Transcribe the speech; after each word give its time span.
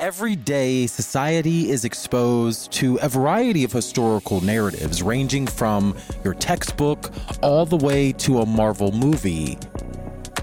Every 0.00 0.34
day, 0.34 0.86
society 0.86 1.68
is 1.68 1.84
exposed 1.84 2.72
to 2.72 2.98
a 3.02 3.08
variety 3.10 3.64
of 3.64 3.72
historical 3.72 4.40
narratives, 4.40 5.02
ranging 5.02 5.46
from 5.46 5.94
your 6.24 6.32
textbook 6.32 7.12
all 7.42 7.66
the 7.66 7.76
way 7.76 8.12
to 8.12 8.38
a 8.38 8.46
Marvel 8.46 8.92
movie. 8.92 9.58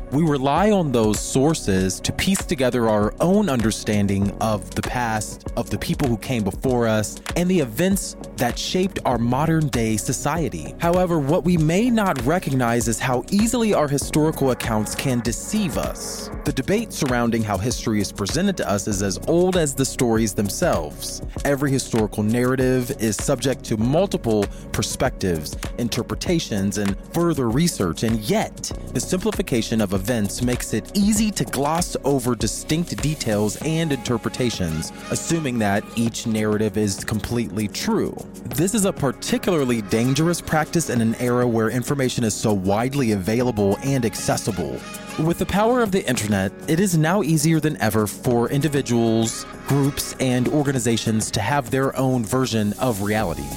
We 0.10 0.24
rely 0.24 0.72
on 0.72 0.94
those 0.94 1.20
sources 1.20 2.00
to 2.00 2.14
piece 2.14 2.46
together 2.46 2.88
our 2.88 3.14
own 3.20 3.50
understanding 3.50 4.32
of 4.40 4.74
the 4.74 4.82
past, 4.82 5.52
of 5.58 5.70
the 5.70 5.78
people 5.78 6.08
who 6.08 6.18
came 6.18 6.46
before 6.46 6.88
us, 6.88 7.20
and 7.36 7.52
the 7.52 7.60
events 7.60 8.16
that 8.38 8.58
shaped 8.58 9.00
our 9.04 9.18
modern 9.18 9.68
day 9.68 9.98
society. 9.98 10.74
However, 10.80 11.20
what 11.20 11.44
we 11.44 11.58
may 11.58 11.90
not 11.90 12.24
recognize 12.26 12.88
is 12.88 13.00
how 13.00 13.26
easily 13.32 13.74
our 13.74 13.90
historical 13.90 14.52
accounts 14.52 14.96
can 14.96 15.20
deceive 15.20 15.78
us. 15.78 16.30
The 16.46 16.54
debate 16.54 16.94
surrounding 16.94 17.44
how 17.44 17.58
history 17.58 18.00
is 18.00 18.14
presented 18.14 18.56
to 18.58 18.70
us 18.70 18.88
is 18.88 19.04
as 19.04 19.20
old 19.28 19.58
as 19.58 19.74
the 19.74 19.84
stories 19.84 20.34
themselves. 20.34 21.22
Every 21.44 21.70
historical 21.70 22.24
narrative 22.24 22.92
is 23.02 23.18
subject 23.18 23.66
to 23.66 23.76
multiple 23.76 24.46
perspectives, 24.72 25.58
interpretations, 25.80 26.78
and 26.78 26.96
further 27.14 27.50
research, 27.50 28.04
and 28.04 28.22
yet, 28.22 28.72
the 28.94 29.02
simplification 29.02 29.82
of 29.82 29.97
events 29.98 30.44
makes 30.44 30.76
it 30.76 30.96
easy 30.96 31.32
to 31.32 31.44
gloss 31.44 31.98
over 32.04 32.36
distinct 32.36 32.96
details 33.02 33.58
and 33.64 33.92
interpretations, 33.92 34.94
assuming 35.10 35.58
that 35.58 35.84
each 35.96 36.28
narrative 36.28 36.78
is 36.78 37.04
completely 37.04 37.68
true. 37.68 38.16
This 38.56 38.76
is 38.76 38.86
a 38.86 38.94
particularly 38.94 39.82
dangerous 39.82 40.40
practice 40.40 40.92
in 40.92 41.02
an 41.02 41.16
era 41.16 41.48
where 41.48 41.72
information 41.72 42.24
is 42.24 42.36
so 42.36 42.54
widely 42.54 43.14
available 43.14 43.76
and 43.84 44.06
accessible. 44.06 44.80
With 45.18 45.40
the 45.40 45.48
power 45.48 45.82
of 45.82 45.92
the 45.92 46.08
internet, 46.08 46.52
it 46.68 46.80
is 46.80 46.96
now 46.96 47.24
easier 47.24 47.60
than 47.60 47.76
ever 47.82 48.06
for 48.06 48.52
individuals, 48.52 49.48
groups, 49.68 50.16
and 50.20 50.48
organizations 50.50 51.32
to 51.32 51.42
have 51.42 51.72
their 51.72 51.98
own 51.98 52.24
version 52.24 52.74
of 52.74 53.02
reality, 53.02 53.50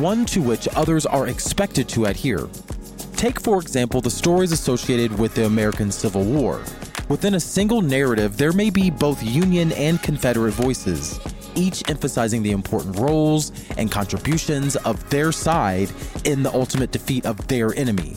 one 0.00 0.26
to 0.26 0.42
which 0.42 0.66
others 0.74 1.06
are 1.06 1.28
expected 1.28 1.88
to 1.90 2.06
adhere. 2.06 2.48
Take, 3.18 3.40
for 3.40 3.60
example, 3.60 4.00
the 4.00 4.12
stories 4.12 4.52
associated 4.52 5.18
with 5.18 5.34
the 5.34 5.44
American 5.44 5.90
Civil 5.90 6.22
War. 6.22 6.62
Within 7.08 7.34
a 7.34 7.40
single 7.40 7.82
narrative, 7.82 8.36
there 8.36 8.52
may 8.52 8.70
be 8.70 8.90
both 8.90 9.20
Union 9.24 9.72
and 9.72 10.00
Confederate 10.00 10.52
voices, 10.52 11.18
each 11.56 11.82
emphasizing 11.90 12.44
the 12.44 12.52
important 12.52 12.96
roles 12.96 13.50
and 13.76 13.90
contributions 13.90 14.76
of 14.76 15.10
their 15.10 15.32
side 15.32 15.90
in 16.26 16.44
the 16.44 16.54
ultimate 16.54 16.92
defeat 16.92 17.26
of 17.26 17.44
their 17.48 17.74
enemy. 17.74 18.12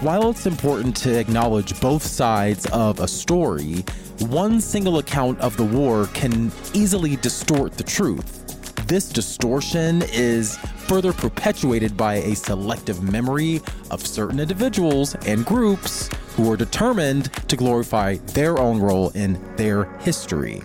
While 0.00 0.30
it's 0.30 0.46
important 0.46 0.96
to 0.96 1.16
acknowledge 1.16 1.80
both 1.80 2.02
sides 2.02 2.66
of 2.72 2.98
a 2.98 3.06
story, 3.06 3.84
one 4.18 4.60
single 4.60 4.98
account 4.98 5.38
of 5.38 5.56
the 5.56 5.64
war 5.64 6.08
can 6.12 6.50
easily 6.74 7.14
distort 7.14 7.74
the 7.74 7.84
truth. 7.84 8.34
This 8.88 9.10
distortion 9.10 10.02
is 10.12 10.58
further 10.88 11.12
perpetuated 11.12 11.96
by 11.96 12.14
a 12.14 12.34
selective 12.34 13.02
memory 13.02 13.60
of 13.90 14.04
certain 14.06 14.40
individuals 14.40 15.14
and 15.26 15.44
groups 15.44 16.08
who 16.34 16.50
are 16.50 16.56
determined 16.56 17.30
to 17.48 17.56
glorify 17.56 18.16
their 18.32 18.58
own 18.58 18.80
role 18.80 19.10
in 19.10 19.38
their 19.56 19.84
history. 19.98 20.62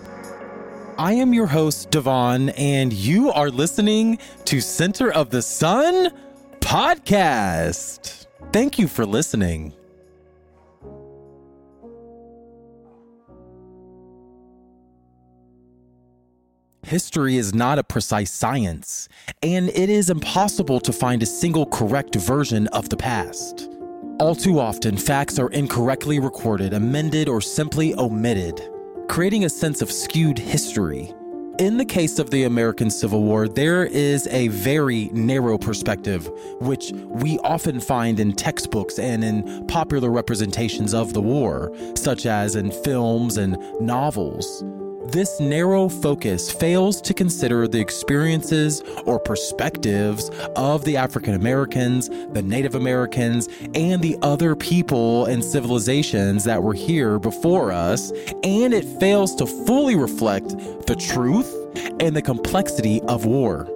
I 0.96 1.12
am 1.12 1.34
your 1.34 1.46
host, 1.46 1.90
Devon, 1.90 2.50
and 2.50 2.92
you 2.92 3.32
are 3.32 3.50
listening 3.50 4.18
to 4.46 4.60
Center 4.60 5.12
of 5.12 5.30
the 5.30 5.42
Sun 5.42 6.10
podcast. 6.60 8.26
Thank 8.52 8.78
you 8.78 8.88
for 8.88 9.04
listening. 9.04 9.74
History 16.84 17.38
is 17.38 17.54
not 17.54 17.78
a 17.78 17.82
precise 17.82 18.30
science, 18.30 19.08
and 19.42 19.70
it 19.70 19.88
is 19.88 20.10
impossible 20.10 20.80
to 20.80 20.92
find 20.92 21.22
a 21.22 21.26
single 21.26 21.64
correct 21.64 22.14
version 22.14 22.66
of 22.68 22.90
the 22.90 22.96
past. 22.96 23.70
All 24.20 24.34
too 24.34 24.60
often, 24.60 24.98
facts 24.98 25.38
are 25.38 25.48
incorrectly 25.48 26.18
recorded, 26.18 26.74
amended, 26.74 27.26
or 27.26 27.40
simply 27.40 27.94
omitted, 27.94 28.60
creating 29.08 29.46
a 29.46 29.48
sense 29.48 29.80
of 29.80 29.90
skewed 29.90 30.38
history. 30.38 31.10
In 31.58 31.78
the 31.78 31.86
case 31.86 32.18
of 32.18 32.28
the 32.30 32.44
American 32.44 32.90
Civil 32.90 33.22
War, 33.22 33.48
there 33.48 33.86
is 33.86 34.26
a 34.26 34.48
very 34.48 35.06
narrow 35.14 35.56
perspective, 35.56 36.30
which 36.60 36.92
we 36.92 37.38
often 37.38 37.80
find 37.80 38.20
in 38.20 38.34
textbooks 38.34 38.98
and 38.98 39.24
in 39.24 39.66
popular 39.68 40.10
representations 40.10 40.92
of 40.92 41.14
the 41.14 41.22
war, 41.22 41.74
such 41.94 42.26
as 42.26 42.56
in 42.56 42.70
films 42.70 43.38
and 43.38 43.56
novels. 43.80 44.62
This 45.06 45.38
narrow 45.38 45.88
focus 45.88 46.50
fails 46.50 47.00
to 47.02 47.12
consider 47.14 47.68
the 47.68 47.78
experiences 47.78 48.82
or 49.04 49.18
perspectives 49.18 50.30
of 50.56 50.84
the 50.84 50.96
African 50.96 51.34
Americans, 51.34 52.08
the 52.08 52.42
Native 52.42 52.74
Americans, 52.74 53.48
and 53.74 54.00
the 54.02 54.16
other 54.22 54.56
people 54.56 55.26
and 55.26 55.44
civilizations 55.44 56.44
that 56.44 56.62
were 56.62 56.74
here 56.74 57.18
before 57.18 57.70
us, 57.70 58.12
and 58.42 58.72
it 58.72 58.84
fails 58.98 59.34
to 59.36 59.46
fully 59.46 59.94
reflect 59.94 60.48
the 60.86 60.96
truth 60.96 61.52
and 62.00 62.16
the 62.16 62.22
complexity 62.22 63.00
of 63.02 63.26
war. 63.26 63.73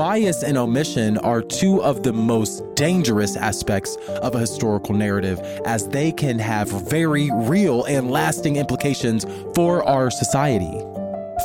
Bias 0.00 0.42
and 0.42 0.56
omission 0.56 1.18
are 1.18 1.42
two 1.42 1.82
of 1.82 2.02
the 2.02 2.12
most 2.14 2.62
dangerous 2.74 3.36
aspects 3.36 3.96
of 4.22 4.34
a 4.34 4.38
historical 4.38 4.94
narrative, 4.94 5.38
as 5.66 5.86
they 5.88 6.10
can 6.10 6.38
have 6.38 6.70
very 6.88 7.28
real 7.34 7.84
and 7.84 8.10
lasting 8.10 8.56
implications 8.56 9.26
for 9.54 9.86
our 9.86 10.10
society. 10.10 10.72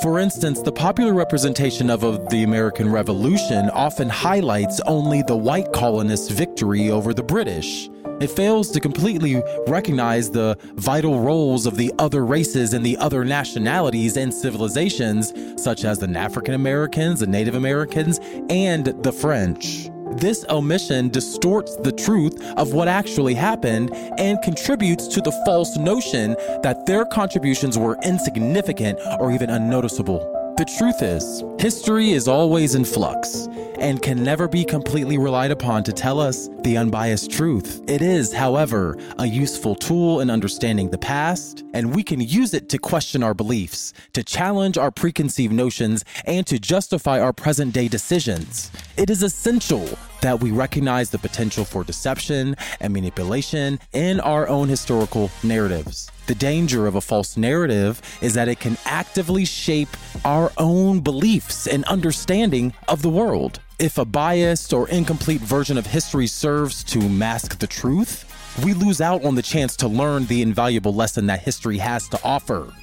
For 0.01 0.19
instance, 0.19 0.61
the 0.61 0.71
popular 0.71 1.13
representation 1.13 1.89
of, 1.89 2.03
of 2.05 2.29
the 2.29 2.43
American 2.43 2.89
Revolution 2.89 3.69
often 3.71 4.07
highlights 4.07 4.79
only 4.87 5.21
the 5.23 5.35
white 5.35 5.73
colonists' 5.73 6.31
victory 6.31 6.89
over 6.89 7.13
the 7.13 7.23
British. 7.23 7.89
It 8.21 8.31
fails 8.31 8.71
to 8.71 8.79
completely 8.79 9.44
recognize 9.67 10.31
the 10.31 10.57
vital 10.75 11.19
roles 11.19 11.65
of 11.65 11.75
the 11.75 11.91
other 12.00 12.25
races 12.25 12.73
and 12.73 12.85
the 12.85 12.95
other 12.97 13.25
nationalities 13.25 14.15
and 14.15 14.33
civilizations, 14.33 15.33
such 15.62 15.83
as 15.83 16.00
the 16.00 16.07
African 16.17 16.53
Americans, 16.53 17.19
the 17.19 17.27
Native 17.27 17.56
Americans, 17.56 18.19
and 18.50 18.85
the 19.03 19.12
French. 19.12 19.89
This 20.13 20.45
omission 20.50 21.09
distorts 21.09 21.75
the 21.75 21.91
truth 21.91 22.41
of 22.56 22.73
what 22.73 22.88
actually 22.88 23.33
happened 23.33 23.94
and 24.17 24.41
contributes 24.41 25.07
to 25.09 25.19
the 25.19 25.33
false 25.45 25.75
notion 25.75 26.38
that 26.63 26.85
their 26.85 27.03
contributions 27.03 27.77
were 27.77 27.97
insignificant 28.01 28.97
or 29.19 29.33
even 29.33 29.50
unnoticeable. 29.50 30.44
The 30.57 30.63
truth 30.63 31.01
is, 31.01 31.43
history 31.59 32.11
is 32.11 32.29
always 32.29 32.75
in 32.75 32.85
flux 32.85 33.49
and 33.77 34.01
can 34.01 34.23
never 34.23 34.47
be 34.47 34.63
completely 34.63 35.17
relied 35.17 35.51
upon 35.51 35.83
to 35.83 35.91
tell 35.91 36.17
us 36.17 36.47
the 36.61 36.77
unbiased 36.77 37.29
truth. 37.29 37.81
It 37.89 38.01
is, 38.01 38.31
however, 38.31 38.97
a 39.19 39.25
useful 39.25 39.75
tool 39.75 40.21
in 40.21 40.29
understanding 40.29 40.91
the 40.91 40.97
past, 40.97 41.65
and 41.73 41.93
we 41.93 42.03
can 42.03 42.21
use 42.21 42.53
it 42.53 42.69
to 42.69 42.77
question 42.77 43.21
our 43.21 43.33
beliefs, 43.33 43.91
to 44.13 44.23
challenge 44.23 44.77
our 44.77 44.91
preconceived 44.91 45.51
notions, 45.51 46.05
and 46.23 46.47
to 46.47 46.57
justify 46.57 47.19
our 47.19 47.33
present 47.33 47.73
day 47.73 47.89
decisions. 47.89 48.71
It 48.95 49.09
is 49.09 49.23
essential 49.23 49.89
that 50.21 50.39
we 50.39 50.51
recognize 50.51 51.09
the 51.09 51.19
potential 51.19 51.65
for 51.65 51.83
deception 51.83 52.55
and 52.79 52.93
manipulation 52.93 53.77
in 53.91 54.21
our 54.21 54.47
own 54.47 54.69
historical 54.69 55.29
narratives. 55.43 56.09
The 56.27 56.36
danger 56.36 56.88
of 56.88 56.95
a 56.95 57.01
false 57.01 57.38
narrative 57.38 58.01
is 58.19 58.33
that 58.33 58.48
it 58.48 58.60
can 58.60 58.77
actively 58.86 59.45
shape 59.45 59.89
our 60.24 60.51
own 60.57 61.01
beliefs 61.01 61.68
and 61.68 61.86
understanding 61.86 62.74
of 62.88 63.04
the 63.04 63.10
world. 63.10 63.60
If 63.77 64.00
a 64.00 64.06
biased 64.06 64.74
or 64.74 64.89
incomplete 64.89 65.42
version 65.42 65.77
of 65.77 65.86
history 65.86 66.25
serves 66.25 66.83
to 66.86 67.00
mask 67.10 67.60
the 67.60 67.68
truth, 67.68 68.25
we 68.63 68.74
lose 68.74 69.01
out 69.01 69.24
on 69.24 69.36
the 69.36 69.44
chance 69.44 69.75
to 69.77 69.88
learn 69.88 70.25
the 70.25 70.42
invaluable 70.42 70.95
lesson 70.95 71.27
that 71.27 71.42
history 71.42 71.77
has 71.77 72.10
to 72.10 72.19
offer. 72.24 72.74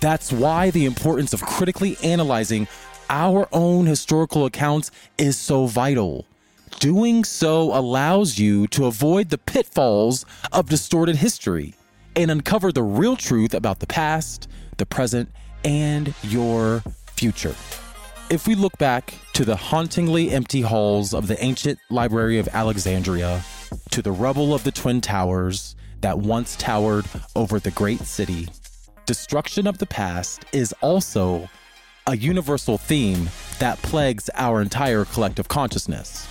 That's 0.00 0.32
why 0.32 0.70
the 0.70 0.86
importance 0.86 1.34
of 1.34 1.42
critically 1.42 1.98
analyzing 2.02 2.66
our 3.10 3.46
own 3.52 3.84
historical 3.84 4.46
accounts 4.46 4.90
is 5.18 5.36
so 5.36 5.66
vital. 5.66 6.24
Doing 6.78 7.24
so 7.24 7.76
allows 7.76 8.38
you 8.38 8.66
to 8.68 8.86
avoid 8.86 9.28
the 9.28 9.38
pitfalls 9.38 10.24
of 10.52 10.70
distorted 10.70 11.16
history 11.16 11.74
and 12.16 12.30
uncover 12.30 12.72
the 12.72 12.82
real 12.82 13.14
truth 13.14 13.54
about 13.54 13.78
the 13.78 13.86
past, 13.86 14.48
the 14.78 14.86
present, 14.86 15.30
and 15.64 16.14
your 16.22 16.82
future. 17.08 17.54
If 18.28 18.48
we 18.48 18.56
look 18.56 18.76
back 18.78 19.14
to 19.34 19.44
the 19.44 19.54
hauntingly 19.54 20.30
empty 20.30 20.62
halls 20.62 21.14
of 21.14 21.28
the 21.28 21.42
ancient 21.44 21.78
Library 21.90 22.38
of 22.38 22.48
Alexandria, 22.48 23.44
to 23.90 24.02
the 24.02 24.10
rubble 24.10 24.54
of 24.54 24.64
the 24.64 24.72
Twin 24.72 25.00
Towers 25.00 25.76
that 26.00 26.18
once 26.18 26.56
towered 26.56 27.06
over 27.36 27.60
the 27.60 27.70
great 27.70 28.00
city, 28.00 28.48
destruction 29.04 29.66
of 29.66 29.78
the 29.78 29.86
past 29.86 30.44
is 30.52 30.74
also 30.80 31.48
a 32.08 32.16
universal 32.16 32.78
theme 32.78 33.28
that 33.58 33.80
plagues 33.82 34.30
our 34.34 34.60
entire 34.60 35.04
collective 35.04 35.48
consciousness. 35.48 36.26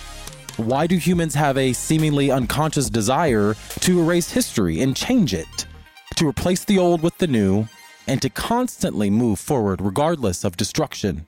Why 0.56 0.86
do 0.86 0.96
humans 0.96 1.34
have 1.34 1.58
a 1.58 1.74
seemingly 1.74 2.30
unconscious 2.30 2.88
desire 2.88 3.54
to 3.80 4.00
erase 4.00 4.30
history 4.30 4.80
and 4.80 4.96
change 4.96 5.34
it? 5.34 5.65
To 6.14 6.28
replace 6.28 6.64
the 6.64 6.78
old 6.78 7.02
with 7.02 7.18
the 7.18 7.26
new, 7.26 7.68
and 8.06 8.22
to 8.22 8.30
constantly 8.30 9.10
move 9.10 9.38
forward 9.38 9.80
regardless 9.80 10.44
of 10.44 10.56
destruction 10.56 11.26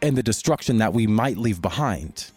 and 0.00 0.16
the 0.16 0.22
destruction 0.22 0.78
that 0.78 0.94
we 0.94 1.06
might 1.06 1.36
leave 1.36 1.60
behind. 1.60 2.30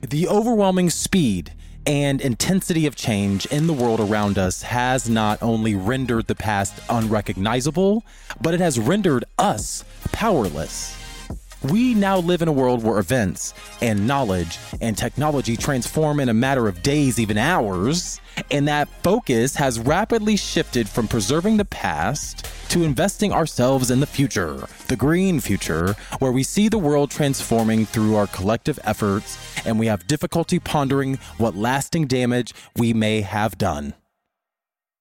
The 0.00 0.26
overwhelming 0.26 0.90
speed 0.90 1.52
and 1.86 2.20
intensity 2.20 2.86
of 2.86 2.96
change 2.96 3.46
in 3.46 3.66
the 3.66 3.72
world 3.72 4.00
around 4.00 4.38
us 4.38 4.62
has 4.62 5.08
not 5.08 5.42
only 5.42 5.74
rendered 5.74 6.26
the 6.26 6.34
past 6.34 6.80
unrecognizable, 6.88 8.04
but 8.40 8.54
it 8.54 8.60
has 8.60 8.78
rendered 8.78 9.24
us 9.38 9.84
powerless. 10.12 10.99
We 11.62 11.92
now 11.92 12.16
live 12.16 12.40
in 12.40 12.48
a 12.48 12.52
world 12.52 12.82
where 12.82 12.98
events 12.98 13.52
and 13.82 14.06
knowledge 14.06 14.58
and 14.80 14.96
technology 14.96 15.58
transform 15.58 16.18
in 16.18 16.30
a 16.30 16.34
matter 16.34 16.68
of 16.68 16.82
days, 16.82 17.20
even 17.20 17.36
hours, 17.36 18.18
and 18.50 18.66
that 18.66 18.88
focus 19.02 19.56
has 19.56 19.78
rapidly 19.78 20.36
shifted 20.36 20.88
from 20.88 21.06
preserving 21.06 21.58
the 21.58 21.66
past 21.66 22.46
to 22.70 22.82
investing 22.82 23.30
ourselves 23.30 23.90
in 23.90 24.00
the 24.00 24.06
future, 24.06 24.66
the 24.88 24.96
green 24.96 25.38
future, 25.38 25.94
where 26.18 26.32
we 26.32 26.42
see 26.42 26.68
the 26.68 26.78
world 26.78 27.10
transforming 27.10 27.84
through 27.84 28.16
our 28.16 28.28
collective 28.28 28.78
efforts 28.84 29.36
and 29.66 29.78
we 29.78 29.86
have 29.86 30.06
difficulty 30.06 30.58
pondering 30.58 31.16
what 31.36 31.54
lasting 31.54 32.06
damage 32.06 32.54
we 32.76 32.94
may 32.94 33.20
have 33.20 33.58
done. 33.58 33.92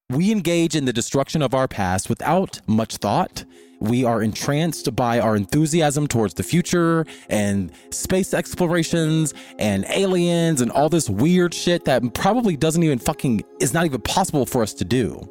We 0.10 0.30
engage 0.30 0.76
in 0.76 0.84
the 0.84 0.94
destruction 0.94 1.42
of 1.42 1.54
our 1.54 1.70
past 1.70 2.10
without 2.10 2.60
much 2.68 2.98
thought 2.98 3.46
we 3.80 4.04
are 4.04 4.22
entranced 4.22 4.96
by 4.96 5.20
our 5.20 5.36
enthusiasm 5.36 6.08
towards 6.08 6.34
the 6.34 6.44
future 6.44 7.06
and 7.30 7.72
space 7.92 8.34
explorations 8.34 9.34
and 9.58 9.86
aliens 9.90 10.62
and 10.62 10.72
all 10.72 10.90
this 10.90 11.10
weird 11.10 11.54
shit 11.54 11.86
that 11.86 12.14
probably 12.14 12.58
doesn't 12.58 12.84
even 12.84 13.00
fucking 13.00 13.44
is 13.60 13.74
not 13.74 13.86
even 13.86 14.02
possible 14.02 14.46
for 14.46 14.62
us 14.62 14.74
to 14.74 14.86
do 14.86 15.28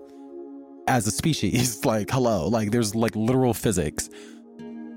as 0.87 1.07
a 1.07 1.11
species. 1.11 1.79
Like, 1.89 2.11
hello, 2.11 2.49
like 2.49 2.71
there's 2.71 2.95
like 2.95 3.15
literal 3.17 3.55
physics. 3.55 4.11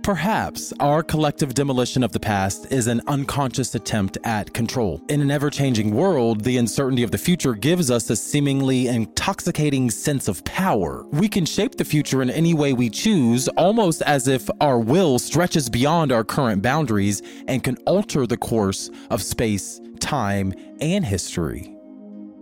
Perhaps 0.03 0.73
our 0.79 1.03
collective 1.03 1.53
demolition 1.53 2.01
of 2.01 2.11
the 2.11 2.19
past 2.19 2.71
is 2.71 2.87
an 2.87 3.01
unconscious 3.05 3.75
attempt 3.75 4.17
at 4.23 4.51
control. 4.51 4.99
In 5.09 5.21
an 5.21 5.29
ever 5.29 5.51
changing 5.51 5.93
world, 5.93 6.43
the 6.43 6.57
uncertainty 6.57 7.03
of 7.03 7.11
the 7.11 7.19
future 7.19 7.53
gives 7.53 7.91
us 7.91 8.09
a 8.09 8.15
seemingly 8.15 8.87
intoxicating 8.87 9.91
sense 9.91 10.27
of 10.27 10.43
power. 10.43 11.05
We 11.11 11.29
can 11.29 11.45
shape 11.45 11.75
the 11.75 11.85
future 11.85 12.23
in 12.23 12.31
any 12.31 12.55
way 12.55 12.73
we 12.73 12.89
choose, 12.89 13.47
almost 13.49 14.01
as 14.01 14.27
if 14.27 14.49
our 14.59 14.79
will 14.79 15.19
stretches 15.19 15.69
beyond 15.69 16.11
our 16.11 16.23
current 16.23 16.63
boundaries 16.63 17.21
and 17.47 17.63
can 17.63 17.77
alter 17.85 18.25
the 18.25 18.37
course 18.37 18.89
of 19.11 19.21
space, 19.21 19.79
time, 19.99 20.51
and 20.79 21.05
history. 21.05 21.75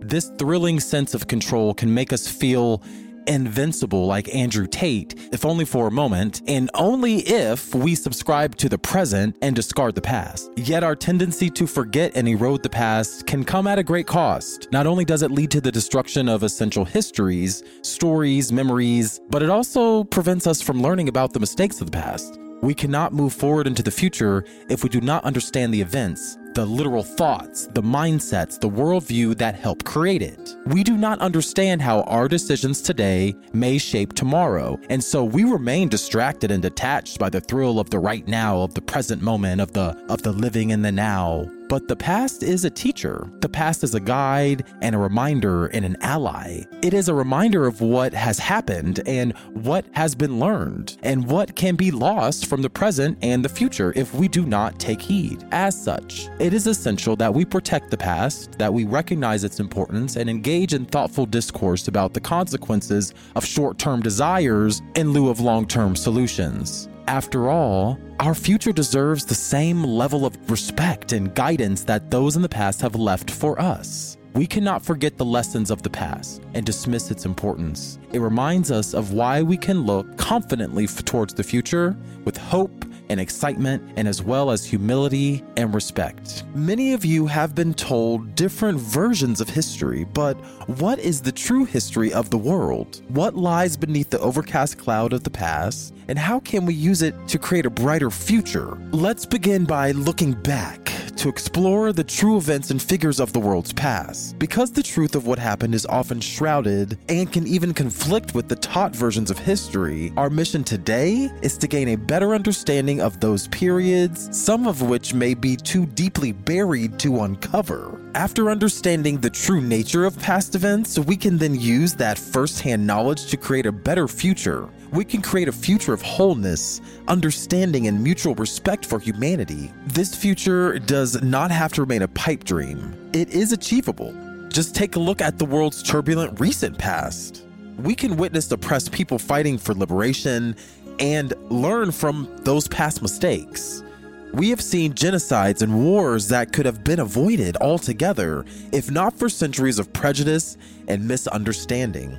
This 0.02 0.32
thrilling 0.38 0.80
sense 0.80 1.12
of 1.12 1.28
control 1.28 1.74
can 1.74 1.92
make 1.92 2.10
us 2.10 2.26
feel 2.26 2.82
invincible 3.26 4.06
like 4.06 4.34
Andrew 4.34 4.66
Tate, 4.66 5.14
if 5.32 5.44
only 5.44 5.64
for 5.64 5.86
a 5.86 5.90
moment, 5.90 6.42
and 6.46 6.70
only 6.74 7.18
if 7.18 7.74
we 7.74 7.94
subscribe 7.94 8.56
to 8.56 8.68
the 8.68 8.78
present 8.78 9.36
and 9.42 9.54
discard 9.56 9.94
the 9.94 10.00
past. 10.00 10.50
Yet 10.56 10.82
our 10.82 10.96
tendency 10.96 11.50
to 11.50 11.66
forget 11.66 12.12
and 12.14 12.28
erode 12.28 12.62
the 12.62 12.68
past 12.68 13.26
can 13.26 13.44
come 13.44 13.66
at 13.66 13.78
a 13.78 13.82
great 13.82 14.06
cost. 14.06 14.68
Not 14.72 14.86
only 14.86 15.04
does 15.04 15.22
it 15.22 15.30
lead 15.30 15.50
to 15.52 15.60
the 15.60 15.72
destruction 15.72 16.28
of 16.28 16.42
essential 16.42 16.84
histories, 16.84 17.62
stories, 17.82 18.52
memories, 18.52 19.20
but 19.30 19.42
it 19.42 19.50
also 19.50 20.04
prevents 20.04 20.46
us 20.46 20.60
from 20.60 20.82
learning 20.82 21.08
about 21.08 21.32
the 21.32 21.40
mistakes 21.40 21.80
of 21.80 21.90
the 21.90 21.98
past. 21.98 22.38
We 22.62 22.74
cannot 22.74 23.14
move 23.14 23.32
forward 23.32 23.66
into 23.66 23.82
the 23.82 23.90
future 23.90 24.44
if 24.68 24.82
we 24.82 24.90
do 24.90 25.00
not 25.00 25.24
understand 25.24 25.72
the 25.72 25.80
events, 25.80 26.36
the 26.54 26.66
literal 26.66 27.02
thoughts, 27.02 27.66
the 27.68 27.82
mindsets, 27.82 28.60
the 28.60 28.68
worldview 28.68 29.36
that 29.38 29.54
help 29.54 29.84
create 29.84 30.22
it. 30.22 30.56
We 30.66 30.82
do 30.82 30.96
not 30.96 31.20
understand 31.20 31.82
how 31.82 32.02
our 32.02 32.28
decisions 32.28 32.82
today 32.82 33.36
may 33.52 33.78
shape 33.78 34.14
tomorrow, 34.14 34.78
and 34.88 35.02
so 35.02 35.24
we 35.24 35.44
remain 35.44 35.88
distracted 35.88 36.50
and 36.50 36.62
detached 36.62 37.18
by 37.18 37.30
the 37.30 37.40
thrill 37.40 37.78
of 37.78 37.90
the 37.90 37.98
right 37.98 38.26
now, 38.26 38.62
of 38.62 38.74
the 38.74 38.82
present 38.82 39.22
moment, 39.22 39.60
of 39.60 39.72
the 39.72 39.96
of 40.08 40.22
the 40.22 40.32
living 40.32 40.70
in 40.70 40.82
the 40.82 40.92
now. 40.92 41.48
But 41.70 41.86
the 41.86 41.94
past 41.94 42.42
is 42.42 42.64
a 42.64 42.70
teacher. 42.70 43.30
The 43.42 43.48
past 43.48 43.84
is 43.84 43.94
a 43.94 44.00
guide 44.00 44.64
and 44.82 44.92
a 44.92 44.98
reminder 44.98 45.66
and 45.66 45.84
an 45.84 45.96
ally. 46.00 46.64
It 46.82 46.92
is 46.92 47.08
a 47.08 47.14
reminder 47.14 47.64
of 47.64 47.80
what 47.80 48.12
has 48.12 48.40
happened 48.40 49.00
and 49.06 49.38
what 49.54 49.84
has 49.92 50.16
been 50.16 50.40
learned 50.40 50.98
and 51.04 51.30
what 51.30 51.54
can 51.54 51.76
be 51.76 51.92
lost 51.92 52.46
from 52.46 52.62
the 52.62 52.68
present 52.68 53.18
and 53.22 53.44
the 53.44 53.48
future 53.48 53.92
if 53.94 54.12
we 54.12 54.26
do 54.26 54.44
not 54.44 54.80
take 54.80 55.00
heed. 55.00 55.44
As 55.52 55.80
such, 55.80 56.28
it 56.40 56.52
is 56.52 56.66
essential 56.66 57.14
that 57.14 57.32
we 57.32 57.44
protect 57.44 57.92
the 57.92 57.96
past, 57.96 58.58
that 58.58 58.74
we 58.74 58.82
recognize 58.82 59.44
its 59.44 59.60
importance, 59.60 60.16
and 60.16 60.28
engage 60.28 60.74
in 60.74 60.86
thoughtful 60.86 61.24
discourse 61.24 61.86
about 61.86 62.14
the 62.14 62.20
consequences 62.20 63.14
of 63.36 63.46
short 63.46 63.78
term 63.78 64.02
desires 64.02 64.82
in 64.96 65.12
lieu 65.12 65.28
of 65.28 65.38
long 65.38 65.68
term 65.68 65.94
solutions. 65.94 66.89
After 67.08 67.50
all, 67.50 67.98
our 68.20 68.34
future 68.34 68.72
deserves 68.72 69.24
the 69.24 69.34
same 69.34 69.82
level 69.82 70.24
of 70.24 70.50
respect 70.50 71.12
and 71.12 71.34
guidance 71.34 71.84
that 71.84 72.10
those 72.10 72.36
in 72.36 72.42
the 72.42 72.48
past 72.48 72.80
have 72.82 72.94
left 72.94 73.30
for 73.30 73.60
us. 73.60 74.16
We 74.34 74.46
cannot 74.46 74.84
forget 74.84 75.18
the 75.18 75.24
lessons 75.24 75.70
of 75.70 75.82
the 75.82 75.90
past 75.90 76.42
and 76.54 76.64
dismiss 76.64 77.10
its 77.10 77.24
importance. 77.24 77.98
It 78.12 78.20
reminds 78.20 78.70
us 78.70 78.94
of 78.94 79.12
why 79.12 79.42
we 79.42 79.56
can 79.56 79.82
look 79.82 80.16
confidently 80.16 80.86
towards 80.86 81.34
the 81.34 81.42
future 81.42 81.96
with 82.24 82.36
hope 82.36 82.84
and 83.10 83.20
excitement, 83.20 83.82
and 83.96 84.08
as 84.08 84.22
well 84.22 84.50
as 84.50 84.64
humility 84.64 85.44
and 85.58 85.74
respect. 85.74 86.44
Many 86.54 86.94
of 86.94 87.04
you 87.04 87.26
have 87.26 87.54
been 87.54 87.74
told 87.74 88.34
different 88.34 88.78
versions 88.80 89.40
of 89.42 89.50
history, 89.50 90.04
but 90.04 90.34
what 90.78 90.98
is 90.98 91.20
the 91.20 91.32
true 91.32 91.66
history 91.66 92.12
of 92.12 92.30
the 92.30 92.38
world? 92.38 93.02
What 93.08 93.34
lies 93.34 93.76
beneath 93.76 94.08
the 94.08 94.20
overcast 94.20 94.78
cloud 94.78 95.12
of 95.12 95.24
the 95.24 95.30
past, 95.30 95.92
and 96.08 96.18
how 96.18 96.40
can 96.40 96.64
we 96.64 96.72
use 96.72 97.02
it 97.02 97.14
to 97.28 97.38
create 97.38 97.66
a 97.66 97.70
brighter 97.70 98.10
future? 98.10 98.78
Let's 98.92 99.26
begin 99.26 99.64
by 99.64 99.90
looking 99.90 100.32
back 100.32 100.90
to 101.20 101.28
explore 101.28 101.92
the 101.92 102.02
true 102.02 102.38
events 102.38 102.70
and 102.70 102.80
figures 102.80 103.20
of 103.20 103.34
the 103.34 103.38
world's 103.38 103.74
past. 103.74 104.38
Because 104.38 104.72
the 104.72 104.82
truth 104.82 105.14
of 105.14 105.26
what 105.26 105.38
happened 105.38 105.74
is 105.74 105.84
often 105.84 106.18
shrouded 106.18 106.96
and 107.10 107.30
can 107.30 107.46
even 107.46 107.74
conflict 107.74 108.34
with 108.34 108.48
the 108.48 108.56
taught 108.56 108.96
versions 108.96 109.30
of 109.30 109.38
history, 109.38 110.14
our 110.16 110.30
mission 110.30 110.64
today 110.64 111.30
is 111.42 111.58
to 111.58 111.68
gain 111.68 111.88
a 111.88 111.96
better 111.96 112.34
understanding 112.34 113.02
of 113.02 113.20
those 113.20 113.48
periods, 113.48 114.34
some 114.34 114.66
of 114.66 114.80
which 114.80 115.12
may 115.12 115.34
be 115.34 115.56
too 115.56 115.84
deeply 115.84 116.32
buried 116.32 116.98
to 117.00 117.20
uncover. 117.20 117.99
After 118.14 118.50
understanding 118.50 119.18
the 119.18 119.30
true 119.30 119.60
nature 119.60 120.04
of 120.04 120.18
past 120.18 120.56
events, 120.56 120.98
we 120.98 121.16
can 121.16 121.38
then 121.38 121.54
use 121.54 121.94
that 121.94 122.18
firsthand 122.18 122.84
knowledge 122.84 123.26
to 123.26 123.36
create 123.36 123.66
a 123.66 123.72
better 123.72 124.08
future. 124.08 124.68
We 124.90 125.04
can 125.04 125.22
create 125.22 125.46
a 125.46 125.52
future 125.52 125.92
of 125.92 126.02
wholeness, 126.02 126.80
understanding, 127.06 127.86
and 127.86 128.02
mutual 128.02 128.34
respect 128.34 128.84
for 128.84 128.98
humanity. 128.98 129.72
This 129.86 130.12
future 130.12 130.80
does 130.80 131.22
not 131.22 131.52
have 131.52 131.72
to 131.74 131.82
remain 131.82 132.02
a 132.02 132.08
pipe 132.08 132.42
dream, 132.42 132.96
it 133.12 133.30
is 133.30 133.52
achievable. 133.52 134.12
Just 134.48 134.74
take 134.74 134.96
a 134.96 135.00
look 135.00 135.20
at 135.20 135.38
the 135.38 135.44
world's 135.44 135.80
turbulent 135.80 136.40
recent 136.40 136.76
past. 136.76 137.44
We 137.78 137.94
can 137.94 138.16
witness 138.16 138.50
oppressed 138.50 138.90
people 138.90 139.20
fighting 139.20 139.56
for 139.56 139.72
liberation 139.72 140.56
and 140.98 141.32
learn 141.48 141.92
from 141.92 142.28
those 142.42 142.66
past 142.66 143.02
mistakes. 143.02 143.84
We 144.32 144.50
have 144.50 144.60
seen 144.60 144.94
genocides 144.94 145.60
and 145.60 145.84
wars 145.84 146.28
that 146.28 146.52
could 146.52 146.64
have 146.64 146.84
been 146.84 147.00
avoided 147.00 147.56
altogether 147.56 148.44
if 148.72 148.88
not 148.88 149.18
for 149.18 149.28
centuries 149.28 149.80
of 149.80 149.92
prejudice 149.92 150.56
and 150.86 151.06
misunderstanding. 151.06 152.16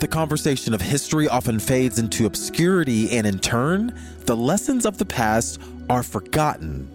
The 0.00 0.08
conversation 0.08 0.74
of 0.74 0.82
history 0.82 1.26
often 1.26 1.58
fades 1.58 1.98
into 1.98 2.26
obscurity, 2.26 3.16
and 3.16 3.26
in 3.26 3.38
turn, 3.38 3.98
the 4.26 4.36
lessons 4.36 4.86
of 4.86 4.98
the 4.98 5.06
past 5.06 5.60
are 5.88 6.02
forgotten. 6.02 6.88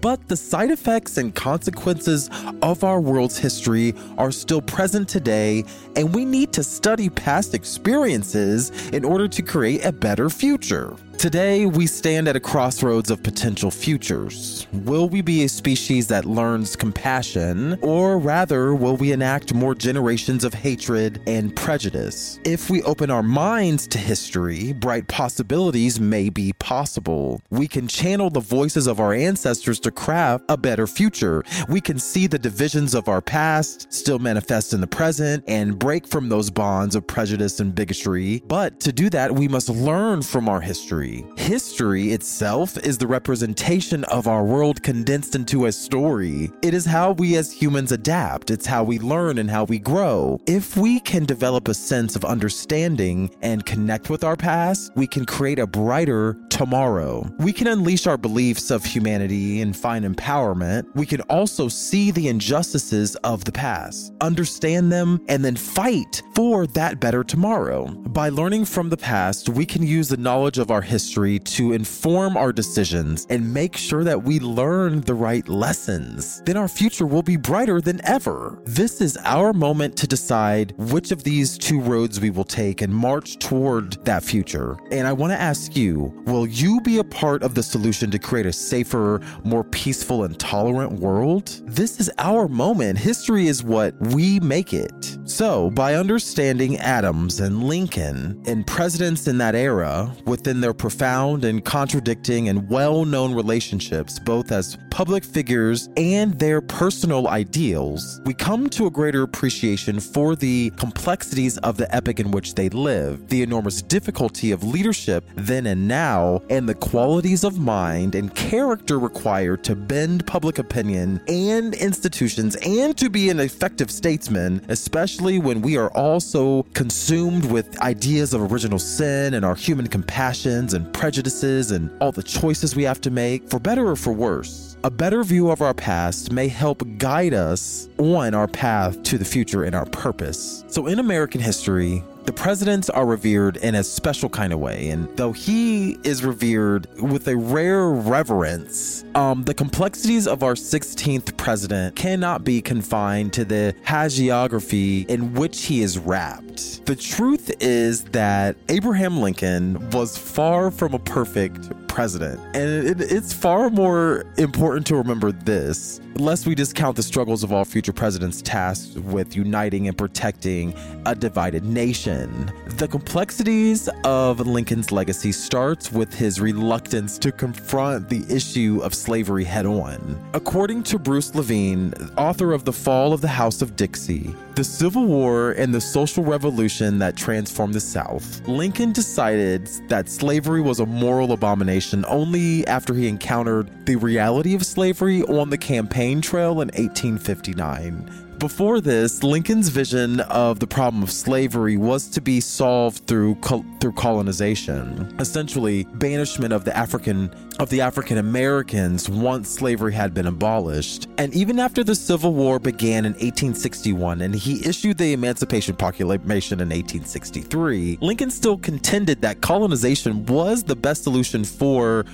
But 0.00 0.28
the 0.28 0.36
side 0.36 0.70
effects 0.70 1.18
and 1.18 1.34
consequences 1.34 2.30
of 2.62 2.84
our 2.84 3.00
world's 3.00 3.38
history 3.38 3.94
are 4.18 4.32
still 4.32 4.62
present 4.62 5.08
today, 5.08 5.64
and 5.94 6.14
we 6.14 6.24
need 6.24 6.52
to 6.54 6.64
study 6.64 7.10
past 7.10 7.54
experiences 7.54 8.70
in 8.88 9.04
order 9.04 9.28
to 9.28 9.42
create 9.42 9.84
a 9.84 9.92
better 9.92 10.28
future. 10.28 10.96
Today, 11.18 11.64
we 11.64 11.86
stand 11.86 12.28
at 12.28 12.36
a 12.36 12.40
crossroads 12.40 13.10
of 13.10 13.22
potential 13.22 13.70
futures. 13.70 14.66
Will 14.72 15.08
we 15.08 15.22
be 15.22 15.44
a 15.44 15.48
species 15.48 16.08
that 16.08 16.26
learns 16.26 16.76
compassion, 16.76 17.78
or 17.80 18.18
rather, 18.18 18.74
will 18.74 18.98
we 18.98 19.12
enact 19.12 19.54
more 19.54 19.74
generations 19.74 20.44
of 20.44 20.52
hatred 20.52 21.22
and 21.26 21.56
prejudice? 21.56 22.38
If 22.44 22.68
we 22.68 22.82
open 22.82 23.10
our 23.10 23.22
minds 23.22 23.86
to 23.88 23.98
history, 23.98 24.74
bright 24.74 25.08
possibilities 25.08 25.98
may 25.98 26.28
be 26.28 26.52
possible. 26.52 27.40
We 27.48 27.66
can 27.66 27.88
channel 27.88 28.28
the 28.28 28.40
voices 28.40 28.86
of 28.86 29.00
our 29.00 29.14
ancestors 29.14 29.80
to 29.80 29.90
craft 29.90 30.44
a 30.50 30.58
better 30.58 30.86
future. 30.86 31.42
We 31.70 31.80
can 31.80 31.98
see 31.98 32.26
the 32.26 32.38
divisions 32.38 32.94
of 32.94 33.08
our 33.08 33.22
past 33.22 33.90
still 33.90 34.18
manifest 34.18 34.74
in 34.74 34.82
the 34.82 34.86
present 34.86 35.44
and 35.48 35.78
break 35.78 36.06
from 36.06 36.28
those 36.28 36.50
bonds 36.50 36.94
of 36.94 37.06
prejudice 37.06 37.58
and 37.58 37.74
bigotry. 37.74 38.42
But 38.46 38.80
to 38.80 38.92
do 38.92 39.08
that, 39.10 39.34
we 39.34 39.48
must 39.48 39.70
learn 39.70 40.20
from 40.20 40.46
our 40.46 40.60
history 40.60 41.05
history. 41.36 42.12
itself 42.12 42.76
is 42.78 42.98
the 42.98 43.06
representation 43.06 44.04
of 44.04 44.26
our 44.26 44.44
world 44.44 44.82
condensed 44.82 45.34
into 45.34 45.66
a 45.66 45.72
story. 45.72 46.50
It 46.62 46.74
is 46.74 46.84
how 46.84 47.12
we 47.12 47.36
as 47.36 47.52
humans 47.52 47.92
adapt, 47.92 48.50
it's 48.50 48.66
how 48.66 48.82
we 48.84 48.98
learn 48.98 49.38
and 49.38 49.50
how 49.50 49.64
we 49.64 49.78
grow. 49.78 50.40
If 50.46 50.76
we 50.76 51.00
can 51.00 51.24
develop 51.24 51.68
a 51.68 51.74
sense 51.74 52.16
of 52.16 52.24
understanding 52.24 53.30
and 53.42 53.64
connect 53.64 54.10
with 54.10 54.24
our 54.24 54.36
past, 54.36 54.92
we 54.96 55.06
can 55.06 55.24
create 55.24 55.58
a 55.58 55.66
brighter 55.66 56.36
tomorrow. 56.50 57.28
We 57.38 57.52
can 57.52 57.66
unleash 57.66 58.06
our 58.06 58.18
beliefs 58.18 58.70
of 58.70 58.84
humanity 58.84 59.60
and 59.60 59.76
find 59.76 60.04
empowerment. 60.04 60.84
We 60.94 61.06
can 61.06 61.20
also 61.22 61.68
see 61.68 62.10
the 62.10 62.28
injustices 62.28 63.14
of 63.16 63.44
the 63.44 63.52
past, 63.52 64.12
understand 64.20 64.90
them, 64.90 65.20
and 65.28 65.44
then 65.44 65.56
fight 65.56 66.22
for 66.34 66.66
that 66.68 67.00
better 67.00 67.22
tomorrow. 67.22 67.86
By 68.20 68.30
learning 68.30 68.64
from 68.64 68.88
the 68.88 68.96
past, 68.96 69.48
we 69.48 69.66
can 69.66 69.82
use 69.82 70.08
the 70.08 70.16
knowledge 70.16 70.58
of 70.58 70.70
our 70.70 70.82
history 70.82 70.95
history 70.96 71.38
to 71.38 71.74
inform 71.74 72.38
our 72.38 72.54
decisions 72.54 73.26
and 73.28 73.52
make 73.52 73.76
sure 73.76 74.02
that 74.02 74.22
we 74.22 74.40
learn 74.40 75.02
the 75.02 75.12
right 75.12 75.46
lessons. 75.46 76.40
Then 76.46 76.56
our 76.56 76.68
future 76.68 77.04
will 77.04 77.22
be 77.22 77.36
brighter 77.36 77.82
than 77.82 78.00
ever. 78.06 78.62
This 78.64 79.02
is 79.02 79.18
our 79.24 79.52
moment 79.52 79.94
to 79.98 80.06
decide 80.06 80.72
which 80.78 81.12
of 81.12 81.22
these 81.22 81.58
two 81.58 81.82
roads 81.82 82.18
we 82.18 82.30
will 82.30 82.44
take 82.62 82.80
and 82.80 82.94
march 82.94 83.38
toward 83.38 84.02
that 84.06 84.24
future. 84.24 84.78
And 84.90 85.06
I 85.06 85.12
want 85.12 85.32
to 85.34 85.40
ask 85.50 85.76
you 85.76 85.96
will 86.24 86.46
you 86.46 86.80
be 86.80 86.96
a 86.96 87.04
part 87.04 87.42
of 87.42 87.54
the 87.54 87.62
solution 87.62 88.10
to 88.12 88.18
create 88.18 88.46
a 88.46 88.52
safer, 88.54 89.20
more 89.44 89.64
peaceful, 89.64 90.24
and 90.24 90.38
tolerant 90.38 90.92
world? 90.92 91.60
This 91.66 92.00
is 92.00 92.10
our 92.16 92.48
moment. 92.48 92.96
History 92.96 93.48
is 93.48 93.62
what 93.62 93.94
we 94.14 94.40
make 94.40 94.72
it. 94.72 95.18
So, 95.24 95.70
by 95.70 95.94
understanding 95.94 96.78
Adams 96.78 97.40
and 97.40 97.64
Lincoln 97.64 98.40
and 98.46 98.66
presidents 98.66 99.26
in 99.26 99.36
that 99.38 99.54
era 99.56 100.14
within 100.24 100.60
their 100.60 100.72
profound 100.86 101.44
and 101.44 101.64
contradicting 101.64 102.48
and 102.48 102.68
well 102.68 103.04
known 103.04 103.34
relationships, 103.34 104.20
both 104.20 104.52
as 104.52 104.78
public 104.90 105.24
figures 105.24 105.88
and 105.96 106.38
their 106.38 106.60
personal 106.60 107.26
ideals, 107.26 108.20
we 108.24 108.32
come 108.32 108.70
to 108.70 108.86
a 108.86 108.90
greater 108.90 109.24
appreciation 109.24 109.98
for 109.98 110.36
the 110.36 110.70
complexities 110.76 111.58
of 111.58 111.76
the 111.76 111.92
epoch 111.92 112.20
in 112.20 112.30
which 112.30 112.54
they 112.54 112.68
live, 112.68 113.26
the 113.30 113.42
enormous 113.42 113.82
difficulty 113.82 114.52
of 114.52 114.62
leadership 114.62 115.24
then 115.34 115.66
and 115.66 115.88
now, 115.88 116.40
and 116.50 116.68
the 116.68 116.74
qualities 116.74 117.42
of 117.42 117.58
mind 117.58 118.14
and 118.14 118.32
character 118.36 119.00
required 119.00 119.64
to 119.64 119.74
bend 119.74 120.24
public 120.24 120.60
opinion 120.60 121.20
and 121.26 121.74
institutions 121.74 122.54
and 122.64 122.96
to 122.96 123.10
be 123.10 123.28
an 123.28 123.40
effective 123.40 123.90
statesman, 123.90 124.64
especially 124.68 125.40
when 125.40 125.62
we 125.62 125.76
are 125.76 125.90
also 125.90 126.62
consumed 126.74 127.44
with 127.50 127.76
ideas 127.80 128.32
of 128.32 128.52
original 128.52 128.78
sin 128.78 129.34
and 129.34 129.44
our 129.44 129.56
human 129.56 129.88
compassions 129.88 130.75
and 130.76 130.92
prejudices 130.92 131.72
and 131.72 131.90
all 132.00 132.12
the 132.12 132.22
choices 132.22 132.76
we 132.76 132.84
have 132.84 133.00
to 133.00 133.10
make, 133.10 133.50
for 133.50 133.58
better 133.58 133.88
or 133.88 133.96
for 133.96 134.12
worse. 134.12 134.75
A 134.84 134.90
better 134.90 135.24
view 135.24 135.50
of 135.50 135.62
our 135.62 135.74
past 135.74 136.30
may 136.30 136.48
help 136.48 136.82
guide 136.98 137.34
us 137.34 137.88
on 137.98 138.34
our 138.34 138.46
path 138.46 139.02
to 139.04 139.18
the 139.18 139.24
future 139.24 139.64
and 139.64 139.74
our 139.74 139.86
purpose. 139.86 140.64
So, 140.68 140.86
in 140.86 140.98
American 140.98 141.40
history, 141.40 142.04
the 142.26 142.32
presidents 142.32 142.90
are 142.90 143.06
revered 143.06 143.56
in 143.58 143.76
a 143.76 143.84
special 143.84 144.28
kind 144.28 144.52
of 144.52 144.58
way, 144.58 144.88
and 144.90 145.08
though 145.16 145.32
he 145.32 145.92
is 146.02 146.24
revered 146.24 146.88
with 147.00 147.28
a 147.28 147.36
rare 147.36 147.88
reverence, 147.88 149.04
um, 149.14 149.44
the 149.44 149.54
complexities 149.54 150.26
of 150.26 150.42
our 150.42 150.54
16th 150.54 151.36
president 151.36 151.94
cannot 151.94 152.42
be 152.42 152.60
confined 152.60 153.32
to 153.34 153.44
the 153.44 153.74
hagiography 153.84 155.08
in 155.08 155.34
which 155.34 155.66
he 155.66 155.82
is 155.82 155.98
wrapped. 155.98 156.84
The 156.86 156.96
truth 156.96 157.50
is 157.60 158.02
that 158.06 158.56
Abraham 158.68 159.20
Lincoln 159.20 159.90
was 159.90 160.18
far 160.18 160.72
from 160.72 160.94
a 160.94 160.98
perfect 160.98 161.85
president, 161.96 162.38
and 162.54 162.86
it, 162.86 163.00
it's 163.00 163.32
far 163.32 163.70
more 163.70 164.26
important 164.36 164.86
to 164.86 164.94
remember 164.94 165.32
this 165.32 165.98
lest 166.18 166.46
we 166.46 166.54
discount 166.54 166.96
the 166.96 167.02
struggles 167.02 167.42
of 167.42 167.52
all 167.52 167.64
future 167.64 167.92
presidents 167.92 168.40
tasked 168.40 168.96
with 168.98 169.36
uniting 169.36 169.88
and 169.88 169.98
protecting 169.98 170.74
a 171.04 171.14
divided 171.14 171.64
nation. 171.64 172.50
The 172.78 172.88
complexities 172.88 173.88
of 174.04 174.40
Lincoln's 174.40 174.90
legacy 174.90 175.32
starts 175.32 175.92
with 175.92 176.14
his 176.14 176.40
reluctance 176.40 177.18
to 177.18 177.32
confront 177.32 178.08
the 178.08 178.24
issue 178.34 178.80
of 178.82 178.94
slavery 178.94 179.44
head 179.44 179.66
on. 179.66 180.18
According 180.32 180.84
to 180.84 180.98
Bruce 180.98 181.34
Levine, 181.34 181.92
author 182.16 182.52
of 182.52 182.64
The 182.64 182.72
Fall 182.72 183.12
of 183.12 183.20
the 183.20 183.28
House 183.28 183.60
of 183.60 183.76
Dixie, 183.76 184.34
the 184.54 184.64
Civil 184.64 185.04
War 185.04 185.52
and 185.52 185.74
the 185.74 185.80
social 185.80 186.24
revolution 186.24 186.98
that 186.98 187.14
transformed 187.14 187.74
the 187.74 187.80
South, 187.80 188.46
Lincoln 188.48 188.92
decided 188.92 189.66
that 189.88 190.08
slavery 190.08 190.62
was 190.62 190.80
a 190.80 190.86
moral 190.86 191.32
abomination 191.32 191.85
only 191.94 192.66
after 192.66 192.94
he 192.94 193.08
encountered 193.08 193.86
the 193.86 193.96
reality 193.96 194.54
of 194.54 194.64
slavery 194.64 195.22
on 195.22 195.50
the 195.50 195.58
campaign 195.58 196.20
trail 196.20 196.60
in 196.60 196.68
1859. 196.68 198.25
Before 198.38 198.82
this, 198.82 199.22
Lincoln's 199.22 199.70
vision 199.70 200.20
of 200.20 200.60
the 200.60 200.66
problem 200.66 201.02
of 201.02 201.10
slavery 201.10 201.78
was 201.78 202.06
to 202.08 202.20
be 202.20 202.40
solved 202.40 203.06
through 203.06 203.38
through 203.80 203.92
colonization, 203.92 205.16
essentially 205.18 205.84
banishment 205.94 206.52
of 206.52 206.66
the 206.66 206.76
African 206.76 207.30
of 207.58 207.70
the 207.70 207.80
African 207.80 208.18
Americans 208.18 209.08
once 209.08 209.48
slavery 209.48 209.94
had 209.94 210.12
been 210.12 210.26
abolished. 210.26 211.08
And 211.16 211.34
even 211.34 211.58
after 211.58 211.82
the 211.82 211.94
Civil 211.94 212.34
War 212.34 212.58
began 212.58 213.06
in 213.06 213.12
1861 213.12 214.20
and 214.20 214.34
he 214.34 214.62
issued 214.68 214.98
the 214.98 215.14
Emancipation 215.14 215.74
Proclamation 215.74 216.60
in 216.60 216.68
1863, 216.68 217.98
Lincoln 218.02 218.30
still 218.30 218.58
contended 218.58 219.22
that 219.22 219.40
colonization 219.40 220.26
was 220.26 220.62
the 220.62 220.76
best 220.76 221.04
solution 221.04 221.42
for 221.42 222.04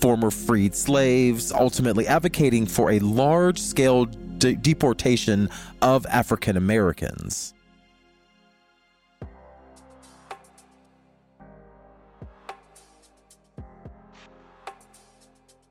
former 0.00 0.30
freed 0.30 0.74
slaves, 0.74 1.52
ultimately 1.52 2.06
advocating 2.06 2.64
for 2.64 2.92
a 2.92 2.98
large 3.00 3.60
scale 3.60 4.06
de- 4.38 4.54
deportation 4.54 5.50
of 5.82 6.06
African 6.06 6.56
Americans. 6.56 7.54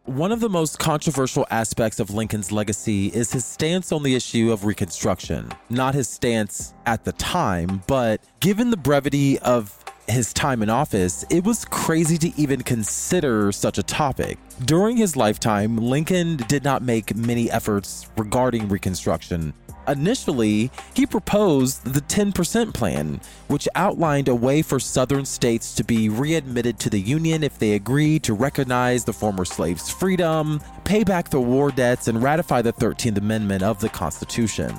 One 0.06 0.32
of 0.32 0.40
the 0.40 0.50
most 0.50 0.78
controversial 0.78 1.48
aspects 1.50 2.00
of 2.00 2.12
Lincoln's 2.12 2.52
legacy 2.52 3.08
is 3.08 3.32
his 3.34 3.44
stance 3.44 3.92
on 3.92 4.04
the 4.04 4.16
issue 4.16 4.52
of 4.52 4.64
Reconstruction. 4.64 5.52
Not 5.70 5.96
his 5.96 6.08
stance 6.08 6.74
at 6.86 7.04
the 7.04 7.12
time, 7.14 7.82
but 7.88 8.22
given 8.40 8.70
the 8.70 8.78
brevity 8.78 9.40
of 9.40 9.85
his 10.08 10.34
time 10.34 10.62
in 10.62 10.70
office, 10.70 11.26
it 11.30 11.44
was 11.44 11.66
crazy 11.66 12.18
to 12.18 12.32
even 12.40 12.62
consider 12.62 13.52
such 13.52 13.78
a 13.78 13.84
topic. 13.84 14.38
During 14.64 14.98
his 14.98 15.16
lifetime, 15.16 15.78
Lincoln 15.78 16.38
did 16.48 16.64
not 16.64 16.82
make 16.82 17.16
many 17.16 17.50
efforts 17.52 18.10
regarding 18.18 18.70
Reconstruction. 18.70 19.54
Initially, 19.88 20.72
he 20.96 21.06
proposed 21.06 21.86
the 21.86 22.02
10% 22.02 22.74
plan, 22.74 23.22
which 23.48 23.68
outlined 23.76 24.28
a 24.28 24.36
way 24.36 24.62
for 24.62 24.80
Southern 24.80 25.26
states 25.26 25.76
to 25.76 25.84
be 25.84 26.10
readmitted 26.10 26.80
to 26.80 26.90
the 26.90 27.00
Union 27.00 27.44
if 27.44 27.60
they 27.60 27.74
agreed 27.74 28.24
to 28.24 28.34
recognize 28.34 29.06
the 29.06 29.14
former 29.14 29.46
slaves' 29.46 29.90
freedom, 29.90 30.60
pay 30.86 31.04
back 31.04 31.30
the 31.30 31.40
war 31.40 31.72
debts, 31.72 32.08
and 32.08 32.24
ratify 32.24 32.62
the 32.62 32.74
13th 32.74 33.18
Amendment 33.18 33.62
of 33.62 33.80
the 33.80 33.90
Constitution. 33.90 34.76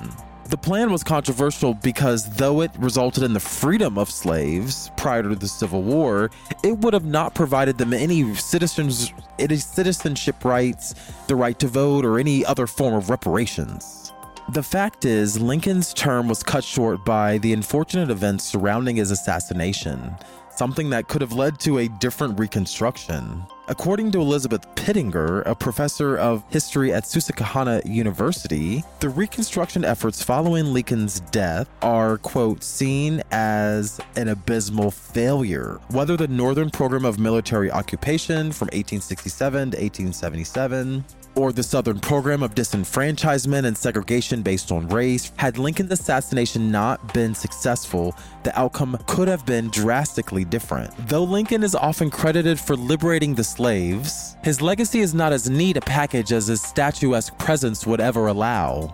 The 0.49 0.57
plan 0.57 0.91
was 0.93 1.03
controversial 1.03 1.73
because 1.73 2.37
though 2.37 2.61
it 2.61 2.71
resulted 2.77 3.23
in 3.23 3.33
the 3.33 3.39
freedom 3.39 3.97
of 3.97 4.09
slaves 4.09 4.91
prior 4.95 5.23
to 5.23 5.35
the 5.35 5.47
Civil 5.47 5.83
War, 5.83 6.31
it 6.63 6.77
would 6.77 6.93
have 6.93 7.03
not 7.03 7.35
provided 7.35 7.77
them 7.77 7.91
any 7.91 8.33
citizens 8.35 9.11
any 9.39 9.57
citizenship 9.57 10.45
rights, 10.45 10.95
the 11.27 11.35
right 11.35 11.59
to 11.59 11.67
vote, 11.67 12.05
or 12.05 12.17
any 12.17 12.45
other 12.45 12.65
form 12.65 12.93
of 12.93 13.09
reparations. 13.09 14.13
The 14.53 14.63
fact 14.63 15.03
is, 15.03 15.37
Lincoln's 15.37 15.93
term 15.93 16.29
was 16.29 16.43
cut 16.43 16.63
short 16.63 17.03
by 17.03 17.39
the 17.39 17.51
unfortunate 17.51 18.09
events 18.09 18.45
surrounding 18.45 18.95
his 18.95 19.11
assassination, 19.11 20.15
something 20.57 20.89
that 20.89 21.07
could 21.07 21.21
have 21.21 21.33
led 21.33 21.59
to 21.59 21.77
a 21.77 21.87
different 21.87 22.39
reconstruction. 22.39 23.45
According 23.69 24.11
to 24.13 24.21
Elizabeth 24.21 24.65
Pittenger, 24.75 25.41
a 25.41 25.53
professor 25.53 26.17
of 26.17 26.43
history 26.49 26.93
at 26.93 27.05
Susquehanna 27.05 27.81
University, 27.85 28.81
the 29.01 29.09
reconstruction 29.09 29.83
efforts 29.83 30.23
following 30.23 30.73
Lincoln's 30.73 31.19
death 31.19 31.67
are, 31.81 32.17
quote, 32.19 32.63
seen 32.63 33.21
as 33.31 33.99
an 34.15 34.29
abysmal 34.29 34.89
failure. 34.89 35.81
Whether 35.89 36.15
the 36.15 36.29
Northern 36.29 36.69
Program 36.69 37.03
of 37.03 37.19
Military 37.19 37.69
Occupation 37.69 38.53
from 38.53 38.67
1867 38.67 39.71
to 39.71 39.77
1877 39.77 41.03
or 41.37 41.53
the 41.53 41.61
Southern 41.61 41.99
program 41.99 42.41
of 42.41 42.55
disenfranchisement 42.55 43.65
and 43.65 43.77
segregation 43.77 44.41
based 44.41 44.71
on 44.71 44.87
race, 44.87 45.31
had 45.37 45.57
Lincoln's 45.57 45.91
assassination 45.91 46.71
not 46.71 47.13
been 47.13 47.35
successful, 47.35 48.15
the 48.43 48.59
outcome 48.59 48.97
could 49.05 49.27
have 49.27 49.45
been 49.45 49.69
drastically 49.69 50.43
different. 50.43 50.91
Though 51.07 51.23
Lincoln 51.23 51.63
is 51.63 51.75
often 51.75 52.09
credited 52.09 52.59
for 52.59 52.75
liberating 52.75 53.35
the 53.35 53.43
slaves, 53.43 54.35
his 54.43 54.61
legacy 54.61 54.99
is 54.99 55.13
not 55.13 55.31
as 55.31 55.49
neat 55.49 55.77
a 55.77 55.81
package 55.81 56.31
as 56.33 56.47
his 56.47 56.61
statuesque 56.61 57.37
presence 57.37 57.85
would 57.85 58.01
ever 58.01 58.27
allow. 58.27 58.93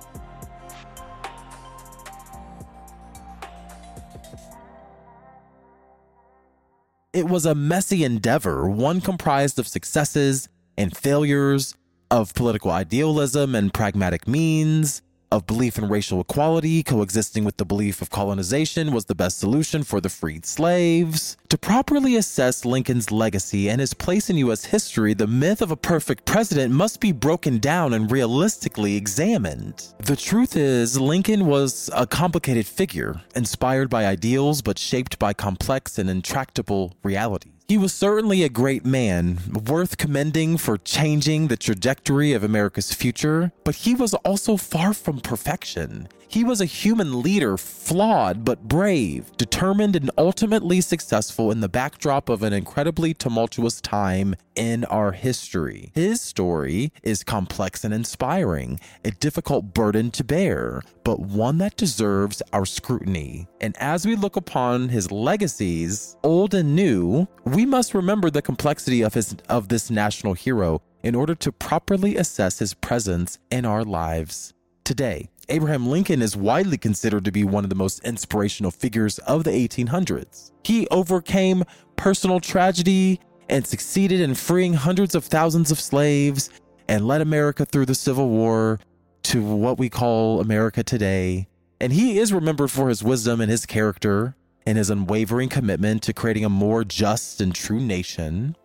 It 7.13 7.27
was 7.27 7.45
a 7.45 7.53
messy 7.53 8.03
endeavor, 8.03 8.67
one 8.67 8.99
comprised 8.99 9.59
of 9.59 9.67
successes 9.67 10.49
and 10.75 10.97
failures, 10.97 11.75
of 12.13 12.31
political 12.35 12.69
idealism 12.69 13.55
and 13.55 13.73
pragmatic 13.73 14.27
means, 14.27 15.01
of 15.31 15.47
belief 15.47 15.79
in 15.79 15.89
racial 15.89 16.21
equality 16.21 16.83
coexisting 16.83 17.43
with 17.43 17.57
the 17.57 17.65
belief 17.65 18.03
of 18.03 18.11
colonization 18.11 18.91
was 18.91 19.05
the 19.05 19.15
best 19.15 19.39
solution 19.39 19.81
for 19.81 19.99
the 19.99 20.09
freed 20.09 20.45
slaves. 20.45 21.37
To 21.49 21.57
properly 21.57 22.15
assess 22.15 22.65
Lincoln's 22.65 23.09
legacy 23.09 23.67
and 23.67 23.81
his 23.81 23.95
place 23.95 24.29
in 24.29 24.37
U.S. 24.37 24.65
history, 24.65 25.15
the 25.15 25.25
myth 25.25 25.59
of 25.63 25.71
a 25.71 25.75
perfect 25.75 26.25
president 26.25 26.71
must 26.71 26.99
be 26.99 27.11
broken 27.11 27.57
down 27.57 27.95
and 27.95 28.11
realistically 28.11 28.95
examined. 28.95 29.87
The 29.97 30.15
truth 30.15 30.55
is, 30.55 30.99
Lincoln 30.99 31.47
was 31.47 31.89
a 31.95 32.05
complicated 32.05 32.67
figure, 32.67 33.23
inspired 33.35 33.89
by 33.89 34.05
ideals 34.05 34.61
but 34.61 34.77
shaped 34.77 35.17
by 35.17 35.33
complex 35.33 35.97
and 35.97 36.11
intractable 36.11 36.93
realities. 37.01 37.52
He 37.67 37.77
was 37.77 37.93
certainly 37.93 38.43
a 38.43 38.49
great 38.49 38.85
man, 38.85 39.39
worth 39.67 39.97
commending 39.97 40.57
for 40.57 40.77
changing 40.77 41.47
the 41.47 41.55
trajectory 41.55 42.33
of 42.33 42.43
America's 42.43 42.93
future, 42.93 43.53
but 43.63 43.75
he 43.75 43.95
was 43.95 44.13
also 44.13 44.57
far 44.57 44.93
from 44.93 45.21
perfection. 45.21 46.09
He 46.33 46.43
was 46.43 46.61
a 46.61 46.65
human 46.65 47.21
leader, 47.21 47.57
flawed 47.57 48.43
but 48.43 48.67
brave, 48.67 49.37
determined 49.37 49.95
and 49.95 50.09
ultimately 50.17 50.81
successful 50.81 51.51
in 51.51 51.59
the 51.59 51.69
backdrop 51.69 52.27
of 52.27 52.41
an 52.41 52.53
incredibly 52.53 53.13
tumultuous 53.13 53.79
time 53.79 54.33
in 54.55 54.83
our 54.85 55.11
history. 55.11 55.91
His 55.93 56.21
story 56.21 56.91
is 57.03 57.23
complex 57.23 57.83
and 57.83 57.93
inspiring, 57.93 58.79
a 59.05 59.11
difficult 59.11 59.75
burden 59.75 60.09
to 60.09 60.23
bear, 60.23 60.81
but 61.03 61.19
one 61.19 61.59
that 61.59 61.77
deserves 61.77 62.41
our 62.51 62.65
scrutiny. 62.65 63.45
And 63.61 63.77
as 63.77 64.07
we 64.07 64.15
look 64.15 64.35
upon 64.35 64.89
his 64.89 65.11
legacies, 65.11 66.17
old 66.23 66.55
and 66.55 66.75
new, 66.75 67.27
we 67.45 67.63
must 67.63 67.93
remember 67.93 68.31
the 68.31 68.41
complexity 68.41 69.03
of 69.03 69.13
his 69.13 69.35
of 69.49 69.67
this 69.67 69.91
national 69.91 70.33
hero 70.33 70.81
in 71.03 71.13
order 71.13 71.35
to 71.35 71.51
properly 71.51 72.17
assess 72.17 72.57
his 72.57 72.73
presence 72.73 73.37
in 73.51 73.67
our 73.67 73.83
lives 73.83 74.55
today. 74.83 75.29
Abraham 75.49 75.87
Lincoln 75.87 76.21
is 76.21 76.37
widely 76.37 76.77
considered 76.77 77.25
to 77.25 77.31
be 77.31 77.43
one 77.43 77.65
of 77.65 77.69
the 77.69 77.75
most 77.75 77.99
inspirational 78.05 78.71
figures 78.71 79.19
of 79.19 79.43
the 79.43 79.51
1800s. 79.51 80.51
He 80.63 80.87
overcame 80.87 81.65
personal 81.97 82.39
tragedy 82.39 83.19
and 83.49 83.67
succeeded 83.67 84.21
in 84.21 84.35
freeing 84.35 84.73
hundreds 84.73 85.15
of 85.15 85.25
thousands 85.25 85.69
of 85.69 85.81
slaves 85.81 86.49
and 86.87 87.07
led 87.07 87.19
America 87.19 87.65
through 87.65 87.87
the 87.87 87.95
Civil 87.95 88.29
War 88.29 88.79
to 89.23 89.43
what 89.43 89.77
we 89.77 89.89
call 89.89 90.39
America 90.39 90.81
today. 90.81 91.47
And 91.81 91.91
he 91.91 92.19
is 92.19 92.31
remembered 92.31 92.71
for 92.71 92.87
his 92.87 93.03
wisdom 93.03 93.41
and 93.41 93.51
his 93.51 93.65
character 93.65 94.37
and 94.65 94.77
his 94.77 94.89
unwavering 94.89 95.49
commitment 95.49 96.03
to 96.03 96.13
creating 96.13 96.45
a 96.45 96.49
more 96.49 96.85
just 96.85 97.41
and 97.41 97.53
true 97.53 97.81
nation. 97.81 98.55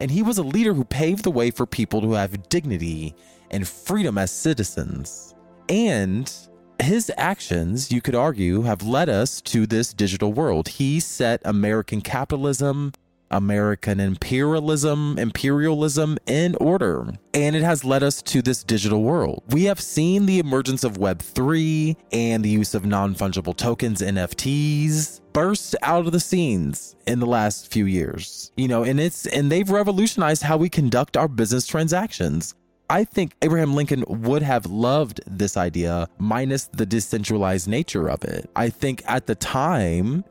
And 0.00 0.12
he 0.12 0.22
was 0.22 0.38
a 0.38 0.44
leader 0.44 0.74
who 0.74 0.84
paved 0.84 1.24
the 1.24 1.32
way 1.32 1.50
for 1.50 1.66
people 1.66 2.00
to 2.02 2.12
have 2.12 2.48
dignity 2.48 3.16
and 3.50 3.66
freedom 3.66 4.18
as 4.18 4.30
citizens. 4.30 5.34
And 5.68 6.32
his 6.80 7.10
actions, 7.16 7.90
you 7.90 8.00
could 8.00 8.14
argue, 8.14 8.62
have 8.62 8.82
led 8.82 9.08
us 9.08 9.40
to 9.42 9.66
this 9.66 9.92
digital 9.92 10.32
world. 10.32 10.68
He 10.68 11.00
set 11.00 11.40
American 11.44 12.00
capitalism, 12.00 12.92
American 13.30 14.00
imperialism, 14.00 15.18
imperialism 15.18 16.18
in 16.26 16.54
order, 16.56 17.12
and 17.34 17.54
it 17.54 17.62
has 17.62 17.84
led 17.84 18.02
us 18.02 18.22
to 18.22 18.40
this 18.40 18.64
digital 18.64 19.02
world. 19.02 19.42
We 19.50 19.64
have 19.64 19.80
seen 19.80 20.26
the 20.26 20.38
emergence 20.38 20.84
of 20.84 20.98
Web3 20.98 21.96
and 22.12 22.44
the 22.44 22.48
use 22.48 22.74
of 22.74 22.86
non 22.86 23.14
fungible 23.14 23.56
tokens, 23.56 24.00
NFTs, 24.00 25.20
burst 25.32 25.76
out 25.82 26.06
of 26.06 26.12
the 26.12 26.20
scenes 26.20 26.96
in 27.06 27.20
the 27.20 27.26
last 27.26 27.70
few 27.70 27.86
years. 27.86 28.50
You 28.56 28.68
know, 28.68 28.84
and 28.84 28.98
it's 28.98 29.26
and 29.26 29.52
they've 29.52 29.68
revolutionized 29.68 30.42
how 30.42 30.56
we 30.56 30.68
conduct 30.68 31.16
our 31.16 31.28
business 31.28 31.66
transactions. 31.66 32.54
I 32.90 33.04
think 33.04 33.34
Abraham 33.42 33.74
Lincoln 33.74 34.02
would 34.08 34.40
have 34.40 34.64
loved 34.64 35.20
this 35.26 35.58
idea, 35.58 36.08
minus 36.18 36.68
the 36.68 36.86
decentralized 36.86 37.68
nature 37.68 38.08
of 38.08 38.24
it. 38.24 38.48
I 38.56 38.70
think 38.70 39.02
at 39.06 39.26
the 39.26 39.34
time, 39.34 40.24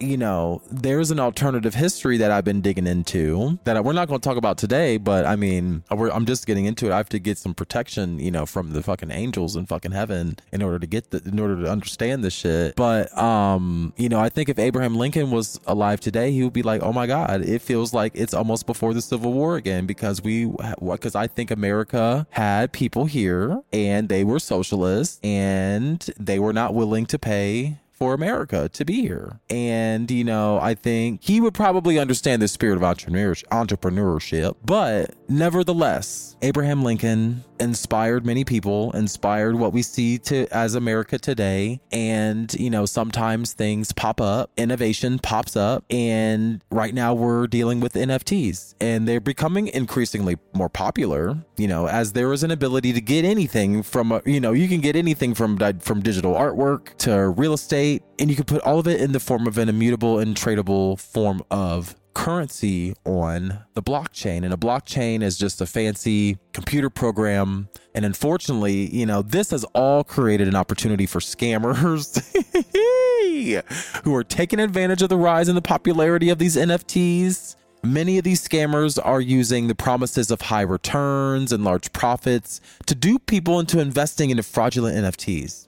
you 0.00 0.16
know, 0.16 0.62
there's 0.70 1.10
an 1.10 1.20
alternative 1.20 1.74
history 1.74 2.16
that 2.18 2.30
I've 2.30 2.44
been 2.44 2.60
digging 2.60 2.86
into 2.86 3.58
that 3.64 3.84
we're 3.84 3.92
not 3.92 4.08
going 4.08 4.20
to 4.20 4.28
talk 4.28 4.36
about 4.36 4.58
today, 4.58 4.96
but 4.96 5.26
I 5.26 5.36
mean, 5.36 5.82
I'm 5.90 6.26
just 6.26 6.46
getting 6.46 6.66
into 6.66 6.86
it. 6.86 6.92
I 6.92 6.96
have 6.96 7.08
to 7.10 7.18
get 7.18 7.38
some 7.38 7.54
protection, 7.54 8.18
you 8.18 8.30
know, 8.30 8.46
from 8.46 8.72
the 8.72 8.82
fucking 8.82 9.10
angels 9.10 9.56
in 9.56 9.66
fucking 9.66 9.92
heaven 9.92 10.36
in 10.52 10.62
order 10.62 10.78
to 10.78 10.86
get 10.86 11.10
the, 11.10 11.22
in 11.24 11.38
order 11.38 11.62
to 11.62 11.70
understand 11.70 12.24
this 12.24 12.34
shit. 12.34 12.76
But, 12.76 13.16
um, 13.16 13.92
you 13.96 14.08
know, 14.08 14.20
I 14.20 14.28
think 14.28 14.48
if 14.48 14.58
Abraham 14.58 14.96
Lincoln 14.96 15.30
was 15.30 15.60
alive 15.66 16.00
today, 16.00 16.32
he 16.32 16.42
would 16.42 16.52
be 16.52 16.62
like, 16.62 16.82
oh 16.82 16.92
my 16.92 17.06
God, 17.06 17.42
it 17.42 17.62
feels 17.62 17.92
like 17.92 18.12
it's 18.14 18.34
almost 18.34 18.66
before 18.66 18.94
the 18.94 19.02
Civil 19.02 19.32
War 19.32 19.56
again 19.56 19.86
because 19.86 20.22
we, 20.22 20.52
because 20.80 21.14
I 21.14 21.26
think 21.26 21.50
America 21.50 22.26
had 22.30 22.72
people 22.72 23.06
here 23.06 23.62
and 23.72 24.08
they 24.08 24.24
were 24.24 24.38
socialists 24.38 25.18
and 25.22 26.00
they 26.18 26.38
were 26.38 26.52
not 26.52 26.74
willing 26.74 27.06
to 27.06 27.18
pay 27.18 27.78
for 27.98 28.14
America 28.14 28.68
to 28.68 28.84
be 28.84 29.00
here. 29.00 29.40
And, 29.50 30.10
you 30.10 30.24
know, 30.24 30.58
I 30.60 30.74
think 30.74 31.22
he 31.22 31.40
would 31.40 31.54
probably 31.54 31.98
understand 31.98 32.40
the 32.40 32.48
spirit 32.48 32.76
of 32.76 32.82
entrepreneurship. 32.82 34.56
But 34.64 35.14
nevertheless, 35.28 36.36
Abraham 36.42 36.84
Lincoln 36.84 37.44
inspired 37.60 38.24
many 38.24 38.44
people, 38.44 38.92
inspired 38.92 39.56
what 39.56 39.72
we 39.72 39.82
see 39.82 40.18
to 40.18 40.46
as 40.52 40.76
America 40.76 41.18
today. 41.18 41.80
And, 41.90 42.52
you 42.54 42.70
know, 42.70 42.86
sometimes 42.86 43.52
things 43.52 43.90
pop 43.92 44.20
up, 44.20 44.50
innovation 44.56 45.18
pops 45.18 45.56
up. 45.56 45.84
And 45.90 46.62
right 46.70 46.94
now 46.94 47.14
we're 47.14 47.48
dealing 47.48 47.80
with 47.80 47.94
NFTs 47.94 48.76
and 48.80 49.08
they're 49.08 49.20
becoming 49.20 49.66
increasingly 49.68 50.36
more 50.52 50.68
popular, 50.68 51.36
you 51.56 51.66
know, 51.66 51.88
as 51.88 52.12
there 52.12 52.32
is 52.32 52.44
an 52.44 52.52
ability 52.52 52.92
to 52.92 53.00
get 53.00 53.24
anything 53.24 53.82
from, 53.82 54.20
you 54.24 54.40
know, 54.40 54.52
you 54.52 54.68
can 54.68 54.80
get 54.80 54.94
anything 54.94 55.34
from, 55.34 55.58
from 55.80 56.00
digital 56.00 56.34
artwork 56.34 56.96
to 56.98 57.28
real 57.30 57.54
estate 57.54 57.87
and 58.18 58.30
you 58.30 58.36
can 58.36 58.44
put 58.44 58.62
all 58.62 58.78
of 58.78 58.86
it 58.86 59.00
in 59.00 59.12
the 59.12 59.20
form 59.20 59.46
of 59.46 59.58
an 59.58 59.68
immutable 59.68 60.18
and 60.18 60.36
tradable 60.36 60.98
form 60.98 61.42
of 61.50 61.94
currency 62.18 62.94
on 63.04 63.60
the 63.74 63.82
blockchain. 63.82 64.44
And 64.44 64.52
a 64.52 64.56
blockchain 64.56 65.22
is 65.22 65.38
just 65.38 65.60
a 65.60 65.66
fancy 65.66 66.36
computer 66.52 66.90
program. 66.90 67.68
And 67.94 68.04
unfortunately, 68.04 68.92
you 68.94 69.06
know, 69.06 69.22
this 69.22 69.52
has 69.52 69.62
all 69.72 70.02
created 70.02 70.48
an 70.48 70.56
opportunity 70.56 71.06
for 71.06 71.20
scammers 71.20 72.18
who 74.04 74.14
are 74.14 74.24
taking 74.24 74.58
advantage 74.58 75.00
of 75.00 75.10
the 75.10 75.16
rise 75.16 75.48
in 75.48 75.54
the 75.54 75.62
popularity 75.62 76.28
of 76.28 76.38
these 76.38 76.56
NFTs. 76.56 77.54
Many 77.84 78.18
of 78.18 78.24
these 78.24 78.46
scammers 78.46 78.98
are 79.02 79.20
using 79.20 79.68
the 79.68 79.76
promises 79.76 80.32
of 80.32 80.40
high 80.40 80.62
returns 80.62 81.52
and 81.52 81.62
large 81.62 81.92
profits 81.92 82.60
to 82.86 82.96
dupe 82.96 83.26
people 83.26 83.60
into 83.60 83.78
investing 83.78 84.30
into 84.30 84.42
fraudulent 84.42 84.96
NFTs. 84.96 85.67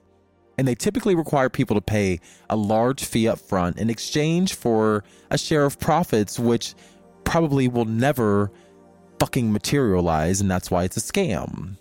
And 0.60 0.68
they 0.68 0.74
typically 0.74 1.14
require 1.14 1.48
people 1.48 1.74
to 1.74 1.80
pay 1.80 2.20
a 2.50 2.54
large 2.54 3.02
fee 3.02 3.26
up 3.26 3.38
front 3.38 3.78
in 3.78 3.88
exchange 3.88 4.52
for 4.52 5.04
a 5.30 5.38
share 5.38 5.64
of 5.64 5.80
profits, 5.80 6.38
which 6.38 6.74
probably 7.24 7.66
will 7.66 7.86
never 7.86 8.52
fucking 9.18 9.50
materialize. 9.50 10.38
And 10.38 10.50
that's 10.50 10.70
why 10.70 10.84
it's 10.84 10.98
a 10.98 11.00
scam. 11.00 11.78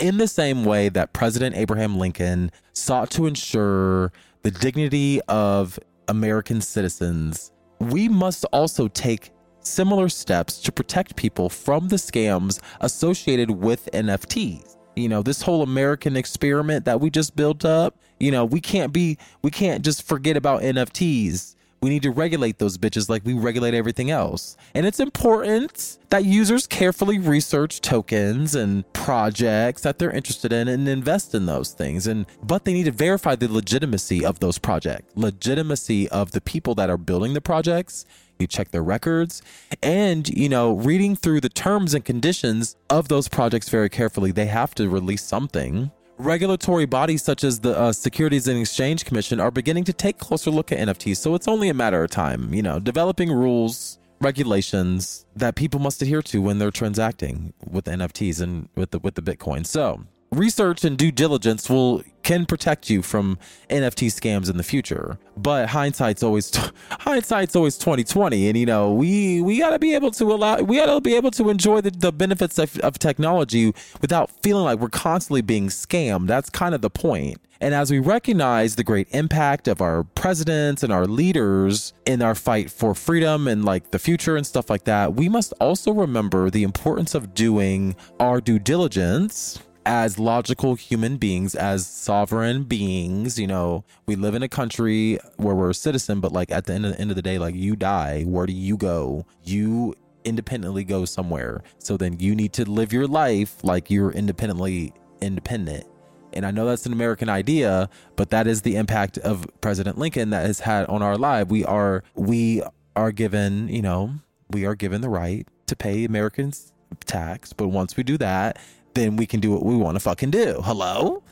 In 0.00 0.16
the 0.16 0.26
same 0.26 0.64
way 0.64 0.88
that 0.88 1.12
President 1.12 1.54
Abraham 1.54 1.96
Lincoln 1.96 2.50
sought 2.72 3.08
to 3.12 3.26
ensure 3.26 4.10
the 4.42 4.50
dignity 4.50 5.20
of 5.28 5.78
American 6.08 6.60
citizens, 6.60 7.52
we 7.78 8.08
must 8.08 8.44
also 8.46 8.88
take 8.88 9.30
similar 9.60 10.08
steps 10.08 10.60
to 10.62 10.72
protect 10.72 11.14
people 11.14 11.48
from 11.48 11.86
the 11.86 11.94
scams 11.94 12.58
associated 12.80 13.52
with 13.52 13.88
NFTs. 13.92 14.76
You 14.94 15.08
know, 15.08 15.22
this 15.22 15.42
whole 15.42 15.62
American 15.62 16.16
experiment 16.16 16.84
that 16.84 17.00
we 17.00 17.10
just 17.10 17.34
built 17.34 17.64
up, 17.64 17.96
you 18.20 18.30
know, 18.30 18.44
we 18.44 18.60
can't 18.60 18.92
be, 18.92 19.18
we 19.42 19.50
can't 19.50 19.84
just 19.84 20.02
forget 20.02 20.36
about 20.36 20.62
NFTs. 20.62 21.56
We 21.82 21.90
need 21.90 22.02
to 22.04 22.12
regulate 22.12 22.58
those 22.58 22.78
bitches 22.78 23.08
like 23.08 23.22
we 23.24 23.34
regulate 23.34 23.74
everything 23.74 24.08
else. 24.08 24.56
And 24.72 24.86
it's 24.86 25.00
important 25.00 25.98
that 26.10 26.24
users 26.24 26.68
carefully 26.68 27.18
research 27.18 27.80
tokens 27.80 28.54
and 28.54 28.90
projects 28.92 29.82
that 29.82 29.98
they're 29.98 30.12
interested 30.12 30.52
in 30.52 30.68
and 30.68 30.88
invest 30.88 31.34
in 31.34 31.46
those 31.46 31.72
things. 31.72 32.06
And 32.06 32.26
but 32.40 32.64
they 32.64 32.72
need 32.72 32.84
to 32.84 32.92
verify 32.92 33.34
the 33.34 33.52
legitimacy 33.52 34.24
of 34.24 34.38
those 34.38 34.58
projects, 34.58 35.12
legitimacy 35.16 36.08
of 36.10 36.30
the 36.30 36.40
people 36.40 36.76
that 36.76 36.88
are 36.88 36.96
building 36.96 37.34
the 37.34 37.40
projects 37.40 38.06
you 38.38 38.46
check 38.46 38.72
their 38.72 38.82
records 38.82 39.40
and 39.82 40.28
you 40.28 40.48
know 40.48 40.72
reading 40.72 41.14
through 41.14 41.40
the 41.40 41.48
terms 41.48 41.94
and 41.94 42.04
conditions 42.04 42.76
of 42.90 43.06
those 43.06 43.28
projects 43.28 43.68
very 43.68 43.88
carefully 43.88 44.32
they 44.32 44.46
have 44.46 44.74
to 44.74 44.88
release 44.88 45.22
something 45.22 45.92
regulatory 46.18 46.86
bodies 46.86 47.22
such 47.22 47.42
as 47.42 47.60
the 47.60 47.76
uh, 47.76 47.92
securities 47.92 48.46
and 48.46 48.60
exchange 48.60 49.04
commission 49.04 49.40
are 49.40 49.50
beginning 49.50 49.82
to 49.82 49.92
take 49.92 50.18
closer 50.18 50.50
look 50.50 50.70
at 50.70 50.78
nfts 50.78 51.16
so 51.16 51.34
it's 51.34 51.48
only 51.48 51.68
a 51.68 51.74
matter 51.74 52.04
of 52.04 52.10
time 52.10 52.52
you 52.52 52.62
know 52.62 52.78
developing 52.78 53.32
rules 53.32 53.98
regulations 54.22 55.26
that 55.34 55.56
people 55.56 55.80
must 55.80 56.00
adhere 56.00 56.22
to 56.22 56.40
when 56.40 56.58
they're 56.58 56.70
transacting 56.70 57.52
with 57.68 57.84
nfts 57.86 58.40
and 58.40 58.68
with 58.76 58.92
the 58.92 58.98
with 59.00 59.14
the 59.16 59.22
bitcoin. 59.22 59.66
So 59.66 60.04
research 60.32 60.84
and 60.84 60.96
due 60.96 61.12
diligence 61.12 61.68
will 61.68 62.02
can 62.22 62.46
protect 62.46 62.88
you 62.88 63.02
from 63.02 63.38
NFT 63.68 64.06
scams 64.06 64.48
in 64.48 64.56
the 64.56 64.62
future. 64.62 65.18
But 65.36 65.68
hindsight's 65.68 66.22
always 66.22 66.52
hindsight's 66.90 67.54
always 67.54 67.76
2020 67.78 68.48
and 68.48 68.58
you 68.58 68.66
know, 68.66 68.92
we 68.92 69.40
we 69.42 69.58
got 69.58 69.70
to 69.70 69.78
be 69.78 69.94
able 69.94 70.10
to 70.12 70.24
allow 70.24 70.60
we 70.60 70.76
got 70.76 70.86
to 70.86 71.00
be 71.00 71.14
able 71.14 71.30
to 71.32 71.50
enjoy 71.50 71.80
the, 71.80 71.90
the 71.90 72.12
benefits 72.12 72.58
of, 72.58 72.78
of 72.78 72.98
technology 72.98 73.74
without 74.00 74.30
feeling 74.42 74.64
like 74.64 74.78
we're 74.78 74.88
constantly 74.88 75.42
being 75.42 75.68
scammed. 75.68 76.26
That's 76.26 76.50
kind 76.50 76.74
of 76.74 76.80
the 76.80 76.90
point. 76.90 77.38
And 77.60 77.74
as 77.74 77.92
we 77.92 78.00
recognize 78.00 78.74
the 78.74 78.82
great 78.82 79.06
impact 79.12 79.68
of 79.68 79.80
our 79.80 80.02
presidents 80.02 80.82
and 80.82 80.92
our 80.92 81.06
leaders 81.06 81.92
in 82.04 82.20
our 82.20 82.34
fight 82.34 82.72
for 82.72 82.92
freedom 82.92 83.46
and 83.46 83.64
like 83.64 83.92
the 83.92 84.00
future 84.00 84.36
and 84.36 84.44
stuff 84.44 84.68
like 84.68 84.82
that, 84.84 85.14
we 85.14 85.28
must 85.28 85.54
also 85.60 85.92
remember 85.92 86.50
the 86.50 86.64
importance 86.64 87.14
of 87.14 87.34
doing 87.34 87.94
our 88.18 88.40
due 88.40 88.58
diligence 88.58 89.60
as 89.84 90.18
logical 90.18 90.74
human 90.74 91.16
beings, 91.16 91.54
as 91.54 91.86
sovereign 91.86 92.64
beings, 92.64 93.38
you 93.38 93.46
know, 93.46 93.84
we 94.06 94.16
live 94.16 94.34
in 94.34 94.42
a 94.42 94.48
country 94.48 95.18
where 95.36 95.54
we're 95.54 95.70
a 95.70 95.74
citizen, 95.74 96.20
but 96.20 96.32
like 96.32 96.50
at 96.50 96.66
the 96.66 96.72
end 96.72 96.86
of 96.86 96.92
the 96.92 97.00
end 97.00 97.10
of 97.10 97.16
the 97.16 97.22
day, 97.22 97.38
like 97.38 97.54
you 97.54 97.76
die, 97.76 98.22
where 98.22 98.46
do 98.46 98.52
you 98.52 98.76
go? 98.76 99.26
You 99.42 99.94
independently 100.24 100.84
go 100.84 101.04
somewhere. 101.04 101.62
So 101.78 101.96
then 101.96 102.18
you 102.20 102.34
need 102.34 102.52
to 102.54 102.68
live 102.68 102.92
your 102.92 103.06
life 103.06 103.62
like 103.64 103.90
you're 103.90 104.12
independently 104.12 104.92
independent. 105.20 105.84
And 106.32 106.46
I 106.46 106.50
know 106.50 106.64
that's 106.64 106.86
an 106.86 106.92
American 106.92 107.28
idea, 107.28 107.90
but 108.16 108.30
that 108.30 108.46
is 108.46 108.62
the 108.62 108.76
impact 108.76 109.18
of 109.18 109.46
President 109.60 109.98
Lincoln 109.98 110.30
that 110.30 110.46
has 110.46 110.60
had 110.60 110.86
on 110.86 111.02
our 111.02 111.18
life. 111.18 111.48
We 111.48 111.64
are 111.64 112.04
we 112.14 112.62
are 112.96 113.12
given, 113.12 113.68
you 113.68 113.82
know, 113.82 114.14
we 114.50 114.64
are 114.64 114.74
given 114.74 115.00
the 115.00 115.08
right 115.08 115.46
to 115.66 115.76
pay 115.76 116.04
Americans 116.04 116.72
tax, 117.04 117.52
but 117.52 117.68
once 117.68 117.96
we 117.96 118.02
do 118.02 118.16
that, 118.18 118.58
then 118.94 119.16
we 119.16 119.26
can 119.26 119.40
do 119.40 119.50
what 119.50 119.64
we 119.64 119.76
want 119.76 119.96
to 119.96 120.00
fucking 120.00 120.30
do. 120.30 120.60
Hello? 120.62 121.22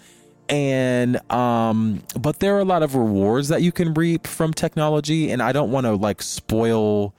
And 0.49 1.21
um 1.31 2.03
but 2.19 2.41
there 2.41 2.57
are 2.57 2.61
a 2.61 2.65
lot 2.65 2.83
of 2.83 2.97
rewards 2.97 3.49
that 3.49 3.63
you 3.63 3.71
can 3.71 3.95
reap 3.95 4.27
from 4.27 4.53
technology 4.53 5.31
and 5.31 5.41
I 5.43 5.53
don't 5.53 5.71
want 5.71 5.87
to 5.87 5.95
like 5.95 6.23
spoil 6.23 7.15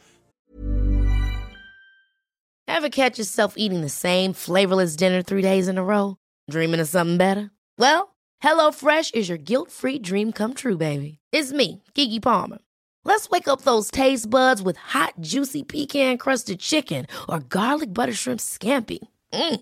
Ever 2.67 2.89
catch 2.89 3.19
yourself 3.19 3.56
eating 3.58 3.82
the 3.82 3.89
same 3.89 4.34
flavorless 4.34 4.95
dinner 4.95 5.21
3 5.21 5.41
days 5.41 5.67
in 5.67 5.77
a 5.77 5.84
row, 5.84 6.15
dreaming 6.49 6.80
of 6.80 6.88
something 6.88 7.17
better? 7.17 7.51
Well, 7.77 8.15
HelloFresh 8.41 9.13
is 9.13 9.27
your 9.27 9.38
guilt-free 9.38 9.99
dream 9.99 10.32
come 10.32 10.54
true, 10.54 10.77
baby. 10.77 11.19
It's 11.34 11.51
me, 11.51 11.84
Keke 11.95 12.21
Palmer. 12.21 12.60
Let's 13.04 13.30
wake 13.30 13.47
up 13.47 13.62
those 13.63 13.91
taste 13.91 14.30
buds 14.30 14.62
with 14.62 14.77
hot, 14.77 15.13
juicy 15.19 15.63
pecan-crusted 15.63 16.60
chicken 16.60 17.08
or 17.27 17.39
garlic 17.39 17.93
butter 17.93 18.13
shrimp 18.13 18.39
scampi. 18.39 18.99
Mm. 19.34 19.62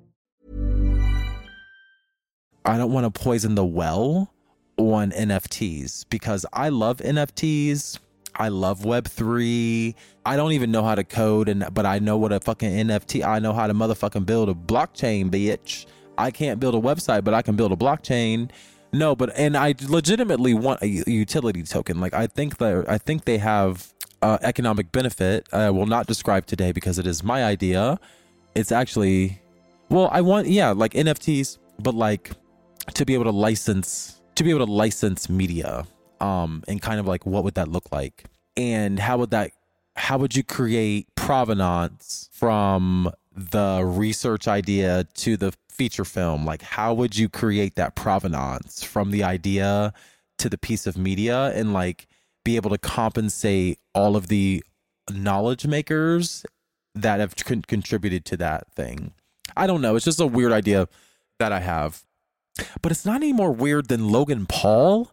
I 2.65 2.77
don't 2.77 2.91
want 2.91 3.11
to 3.11 3.19
poison 3.19 3.55
the 3.55 3.65
well 3.65 4.31
on 4.77 5.11
NFTs 5.11 6.05
because 6.09 6.45
I 6.53 6.69
love 6.69 6.97
NFTs. 6.97 7.99
I 8.35 8.49
love 8.49 8.81
Web3. 8.81 9.93
I 10.25 10.35
don't 10.35 10.53
even 10.53 10.71
know 10.71 10.83
how 10.83 10.95
to 10.95 11.03
code, 11.03 11.49
and 11.49 11.65
but 11.73 11.85
I 11.85 11.99
know 11.99 12.17
what 12.17 12.31
a 12.31 12.39
fucking 12.39 12.71
NFT. 12.87 13.25
I 13.25 13.39
know 13.39 13.53
how 13.53 13.67
to 13.67 13.73
motherfucking 13.73 14.25
build 14.25 14.49
a 14.49 14.53
blockchain, 14.53 15.29
bitch. 15.29 15.85
I 16.17 16.31
can't 16.31 16.59
build 16.59 16.75
a 16.75 16.79
website, 16.79 17.23
but 17.23 17.33
I 17.33 17.41
can 17.41 17.55
build 17.55 17.71
a 17.71 17.75
blockchain. 17.75 18.51
No, 18.93 19.15
but 19.15 19.31
and 19.35 19.57
I 19.57 19.73
legitimately 19.87 20.53
want 20.53 20.81
a 20.81 20.87
utility 20.87 21.63
token. 21.63 21.99
Like 21.99 22.13
I 22.13 22.27
think 22.27 22.57
that 22.57 22.85
I 22.89 22.97
think 22.97 23.25
they 23.25 23.37
have 23.37 23.93
uh, 24.21 24.37
economic 24.41 24.91
benefit. 24.91 25.47
I 25.51 25.69
will 25.69 25.85
not 25.85 26.07
describe 26.07 26.45
today 26.45 26.71
because 26.71 26.99
it 26.99 27.07
is 27.07 27.23
my 27.23 27.43
idea. 27.43 27.99
It's 28.53 28.71
actually, 28.71 29.41
well, 29.89 30.09
I 30.11 30.21
want 30.21 30.47
yeah, 30.47 30.71
like 30.71 30.93
NFTs, 30.93 31.57
but 31.79 31.95
like 31.95 32.31
to 32.93 33.05
be 33.05 33.13
able 33.13 33.25
to 33.25 33.31
license 33.31 34.21
to 34.35 34.43
be 34.43 34.49
able 34.49 34.65
to 34.65 34.71
license 34.71 35.29
media, 35.29 35.85
um, 36.19 36.63
and 36.67 36.81
kind 36.81 36.99
of 36.99 37.07
like 37.07 37.25
what 37.25 37.43
would 37.43 37.55
that 37.55 37.67
look 37.67 37.91
like, 37.91 38.25
and 38.55 38.99
how 38.99 39.17
would 39.17 39.31
that 39.31 39.51
how 39.95 40.17
would 40.17 40.35
you 40.35 40.43
create 40.43 41.07
provenance 41.15 42.29
from 42.31 43.11
the 43.35 43.83
research 43.85 44.47
idea 44.47 45.05
to 45.15 45.37
the 45.37 45.53
feature 45.69 46.05
film? 46.05 46.45
Like 46.45 46.61
how 46.61 46.93
would 46.93 47.17
you 47.17 47.29
create 47.29 47.75
that 47.75 47.95
provenance 47.95 48.83
from 48.83 49.11
the 49.11 49.23
idea 49.23 49.93
to 50.37 50.49
the 50.49 50.57
piece 50.57 50.87
of 50.87 50.97
media 50.97 51.51
and 51.55 51.73
like 51.73 52.07
be 52.43 52.55
able 52.55 52.69
to 52.71 52.77
compensate 52.77 53.79
all 53.93 54.15
of 54.15 54.27
the 54.27 54.63
knowledge 55.11 55.67
makers 55.67 56.45
that 56.95 57.19
have 57.19 57.35
con- 57.35 57.63
contributed 57.63 58.25
to 58.25 58.37
that 58.37 58.71
thing? 58.73 59.13
I 59.55 59.67
don't 59.67 59.81
know. 59.81 59.95
It's 59.95 60.05
just 60.05 60.19
a 60.19 60.27
weird 60.27 60.51
idea 60.51 60.87
that 61.39 61.51
i 61.51 61.59
have 61.59 62.03
but 62.81 62.91
it's 62.91 63.05
not 63.05 63.17
any 63.17 63.33
more 63.33 63.51
weird 63.51 63.87
than 63.87 64.09
logan 64.09 64.45
paul 64.45 65.11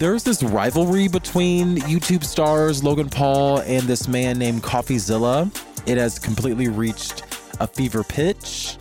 there's 0.00 0.24
this 0.24 0.42
rivalry 0.42 1.08
between 1.08 1.76
YouTube 1.76 2.24
stars 2.24 2.82
Logan 2.82 3.10
Paul 3.10 3.60
and 3.60 3.82
this 3.82 4.08
man 4.08 4.38
named 4.38 4.62
CoffeeZilla. 4.62 5.54
It 5.86 5.98
has 5.98 6.18
completely 6.18 6.68
reached 6.68 7.22
a 7.60 7.66
fever 7.66 8.02
pitch. 8.02 8.78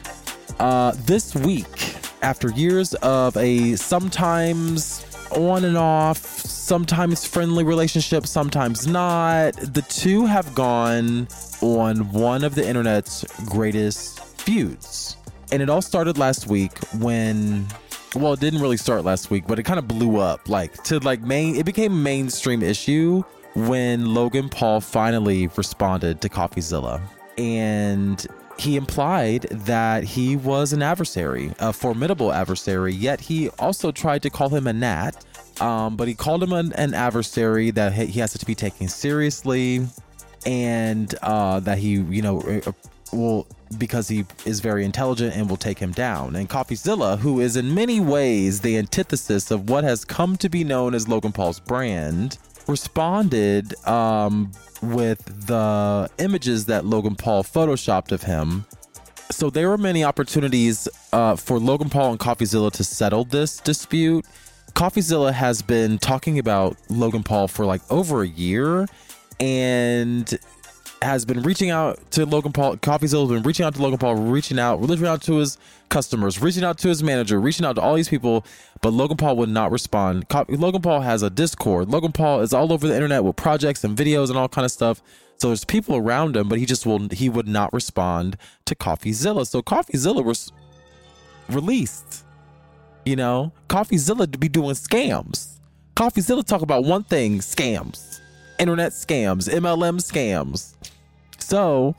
Uh, 0.59 0.93
this 0.99 1.35
week, 1.35 1.88
after 2.21 2.49
years 2.51 2.93
of 2.95 3.35
a 3.37 3.75
sometimes 3.75 5.05
on 5.31 5.65
and 5.65 5.77
off, 5.77 6.17
sometimes 6.17 7.25
friendly 7.25 7.63
relationship, 7.63 8.25
sometimes 8.25 8.87
not, 8.87 9.53
the 9.55 9.83
two 9.89 10.25
have 10.25 10.53
gone 10.55 11.27
on 11.61 12.11
one 12.11 12.43
of 12.43 12.55
the 12.55 12.67
internet's 12.67 13.25
greatest 13.45 14.19
feuds. 14.23 15.17
And 15.51 15.61
it 15.61 15.69
all 15.69 15.81
started 15.81 16.17
last 16.17 16.47
week 16.47 16.77
when 16.99 17.67
well, 18.15 18.33
it 18.33 18.39
didn't 18.39 18.61
really 18.61 18.77
start 18.77 19.03
last 19.03 19.29
week, 19.29 19.45
but 19.47 19.59
it 19.59 19.63
kind 19.63 19.77
of 19.77 19.87
blew 19.87 20.17
up 20.17 20.49
like 20.49 20.73
to 20.83 20.99
like 20.99 21.21
main 21.21 21.55
it 21.55 21.65
became 21.65 22.01
mainstream 22.01 22.63
issue 22.63 23.23
when 23.55 24.13
Logan 24.13 24.49
Paul 24.49 24.81
finally 24.81 25.47
responded 25.55 26.21
to 26.21 26.29
CoffeeZilla. 26.29 27.01
And 27.37 28.25
he 28.59 28.75
implied 28.75 29.43
that 29.51 30.03
he 30.03 30.35
was 30.35 30.73
an 30.73 30.81
adversary, 30.81 31.53
a 31.59 31.71
formidable 31.71 32.31
adversary, 32.33 32.93
yet 32.93 33.21
he 33.21 33.49
also 33.59 33.91
tried 33.91 34.21
to 34.23 34.29
call 34.29 34.49
him 34.49 34.67
a 34.67 34.73
gnat. 34.73 35.25
Um, 35.61 35.97
but 35.97 36.07
he 36.07 36.13
called 36.13 36.41
him 36.41 36.53
an, 36.53 36.71
an 36.73 36.93
adversary 36.93 37.71
that 37.71 37.91
he 37.93 38.19
has 38.21 38.33
to 38.33 38.45
be 38.45 38.55
taken 38.55 38.87
seriously 38.87 39.85
and 40.45 41.13
uh, 41.21 41.59
that 41.61 41.77
he, 41.79 41.95
you 41.95 42.21
know, 42.21 42.39
uh, 42.41 42.71
will 43.11 43.47
because 43.77 44.07
he 44.07 44.25
is 44.45 44.61
very 44.61 44.83
intelligent 44.83 45.35
and 45.35 45.49
will 45.49 45.57
take 45.57 45.77
him 45.77 45.91
down. 45.91 46.35
And 46.35 46.49
CoffeeZilla, 46.49 47.19
who 47.19 47.39
is 47.39 47.55
in 47.55 47.73
many 47.73 47.99
ways 47.99 48.61
the 48.61 48.77
antithesis 48.77 49.51
of 49.51 49.69
what 49.69 49.83
has 49.83 50.03
come 50.05 50.37
to 50.37 50.49
be 50.49 50.63
known 50.63 50.95
as 50.95 51.07
Logan 51.07 51.31
Paul's 51.31 51.59
brand, 51.59 52.37
responded 52.69 53.73
um, 53.87 54.51
with 54.81 55.47
the 55.47 56.09
images 56.19 56.67
that 56.67 56.85
Logan 56.85 57.15
Paul 57.15 57.43
photoshopped 57.43 58.11
of 58.11 58.23
him. 58.23 58.65
So 59.31 59.49
there 59.49 59.69
were 59.69 59.77
many 59.77 60.03
opportunities 60.03 60.87
uh, 61.11 61.35
for 61.35 61.59
Logan 61.59 61.89
Paul 61.89 62.11
and 62.11 62.19
CoffeeZilla 62.19 62.71
to 62.73 62.83
settle 62.83 63.25
this 63.25 63.57
dispute. 63.57 64.25
CoffeeZilla 64.73 65.33
has 65.33 65.61
been 65.61 65.97
talking 65.97 66.39
about 66.39 66.77
Logan 66.89 67.23
Paul 67.23 67.47
for 67.47 67.65
like 67.65 67.81
over 67.91 68.21
a 68.21 68.27
year, 68.27 68.87
and 69.39 70.37
has 71.01 71.23
been 71.25 71.41
reaching 71.41 71.69
out 71.69 71.99
to 72.11 72.25
Logan 72.25 72.51
Paul. 72.51 72.77
CoffeeZilla 72.77 73.21
has 73.21 73.29
been 73.29 73.43
reaching 73.43 73.65
out 73.65 73.75
to 73.75 73.81
Logan 73.81 73.99
Paul, 73.99 74.15
reaching 74.15 74.59
out, 74.59 74.81
reaching 74.81 75.05
out 75.05 75.21
to 75.23 75.37
his 75.37 75.57
customers, 75.89 76.41
reaching 76.41 76.63
out 76.63 76.77
to 76.79 76.89
his 76.89 77.01
manager, 77.01 77.39
reaching 77.39 77.65
out 77.65 77.75
to 77.75 77.81
all 77.81 77.95
these 77.95 78.09
people, 78.09 78.45
but 78.81 78.91
Logan 78.91 79.17
Paul 79.17 79.37
would 79.37 79.49
not 79.49 79.71
respond. 79.71 80.25
Logan 80.49 80.81
Paul 80.81 81.01
has 81.01 81.23
a 81.23 81.29
Discord. 81.29 81.89
Logan 81.89 82.11
Paul 82.11 82.41
is 82.41 82.53
all 82.53 82.73
over 82.73 82.87
the 82.87 82.93
internet 82.93 83.23
with 83.23 83.35
projects 83.35 83.83
and 83.83 83.97
videos 83.97 84.29
and 84.29 84.37
all 84.37 84.49
kind 84.49 84.65
of 84.65 84.71
stuff. 84.71 85.01
So 85.37 85.47
there's 85.47 85.63
people 85.63 85.95
around 85.95 86.35
him, 86.35 86.49
but 86.49 86.59
he 86.59 86.65
just 86.65 86.85
will 86.85 87.07
he 87.09 87.29
would 87.29 87.47
not 87.47 87.71
respond 87.71 88.35
to 88.65 88.75
CoffeeZilla. 88.75 89.47
So 89.47 89.61
CoffeeZilla 89.61 90.23
was 90.23 90.51
released. 91.47 92.25
You 93.05 93.15
know, 93.15 93.53
CoffeeZilla 93.69 94.31
to 94.33 94.37
be 94.37 94.49
doing 94.49 94.75
scams. 94.75 95.59
CoffeeZilla 95.95 96.45
talk 96.45 96.61
about 96.61 96.83
one 96.83 97.03
thing: 97.05 97.39
scams 97.39 98.08
internet 98.59 98.91
scams, 98.91 99.49
MLM 99.49 99.99
scams. 99.99 100.73
So, 101.39 101.95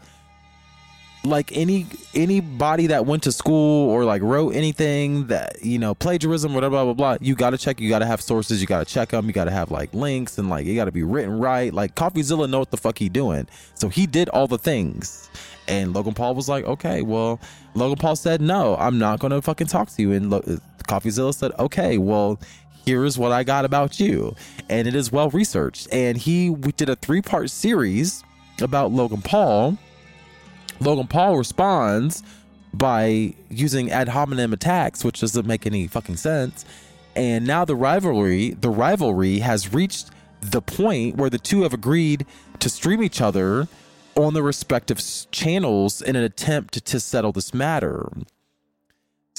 like 1.25 1.55
any 1.55 1.87
anybody 2.15 2.87
that 2.87 3.05
went 3.05 3.23
to 3.25 3.33
school 3.33 3.91
or 3.91 4.05
like 4.05 4.23
wrote 4.23 4.55
anything 4.55 5.27
that 5.27 5.63
you 5.63 5.79
know 5.79 5.95
plagiarism 5.95 6.55
whatever 6.55 6.73
blah 6.73 6.85
blah 6.85 6.95
blah 6.95 7.17
you 7.21 7.35
got 7.35 7.51
to 7.51 7.59
check 7.59 7.79
you 7.79 7.91
got 7.91 7.99
to 7.99 8.07
have 8.07 8.23
sources 8.23 8.61
you 8.61 8.67
got 8.67 8.87
to 8.87 8.91
check 8.91 9.11
them 9.11 9.27
you 9.27 9.33
got 9.33 9.45
to 9.45 9.51
have 9.51 9.71
like 9.71 9.93
links 9.93 10.39
and 10.39 10.49
like 10.49 10.67
it 10.67 10.75
got 10.75 10.87
to 10.87 10.93
be 10.93 11.03
written 11.03 11.39
right. 11.39 11.75
Like 11.75 11.95
coffeezilla 11.95 12.49
know 12.49 12.61
what 12.61 12.71
the 12.71 12.77
fuck 12.77 12.99
he 12.99 13.09
doing. 13.09 13.47
So 13.75 13.89
he 13.89 14.07
did 14.07 14.29
all 14.31 14.47
the 14.47 14.59
things. 14.59 15.29
And 15.69 15.93
logan 15.93 16.15
paul 16.15 16.35
was 16.35 16.49
like 16.49 16.65
okay 16.65 17.03
well 17.03 17.39
logan 17.75 17.99
paul 17.99 18.17
said 18.17 18.41
no 18.41 18.77
i'm 18.77 18.99
not 18.99 19.21
gonna 19.21 19.43
fucking 19.43 19.67
talk 19.67 19.91
to 19.91 20.03
you. 20.03 20.13
And 20.13 20.31
Lo- 20.31 20.43
uh, 20.47 20.57
coffeezilla 20.89 21.35
said 21.35 21.53
okay 21.59 21.99
well 21.99 22.41
here's 22.85 23.19
what 23.19 23.33
I 23.33 23.45
got 23.45 23.65
about 23.65 24.01
you. 24.01 24.35
And 24.69 24.87
it 24.87 24.95
is 24.95 25.13
well 25.13 25.31
researched. 25.31 25.89
And 25.93 26.17
he 26.17 26.55
did 26.77 26.89
a 26.89 26.97
three 26.97 27.23
part 27.23 27.51
series 27.51 28.25
about 28.61 28.93
Logan 28.93 29.23
Paul. 29.23 29.79
Logan 30.81 31.07
Paul 31.07 31.37
responds 31.37 32.23
by 32.73 33.35
using 33.51 33.91
ad 33.91 34.09
hominem 34.09 34.53
attacks, 34.53 35.05
which 35.05 35.21
doesn't 35.21 35.47
make 35.47 35.67
any 35.67 35.87
fucking 35.87 36.17
sense. 36.17 36.65
And 37.17 37.47
now 37.47 37.65
the 37.65 37.77
rivalry, 37.77 38.51
the 38.51 38.71
rivalry 38.71 39.41
has 39.41 39.73
reached 39.73 40.11
the 40.41 40.63
point 40.63 41.17
where 41.17 41.31
the 41.31 41.39
two 41.39 41.63
have 41.63 41.75
agreed 41.75 42.25
to 42.61 42.69
stream 42.69 43.03
each 43.03 43.21
other 43.21 43.69
on 44.15 44.35
the 44.35 44.43
respective 44.43 45.01
channels 45.31 46.01
in 46.01 46.17
an 46.17 46.23
attempt 46.23 46.85
to 46.85 47.01
settle 47.01 47.33
this 47.33 47.53
matter. 47.53 48.09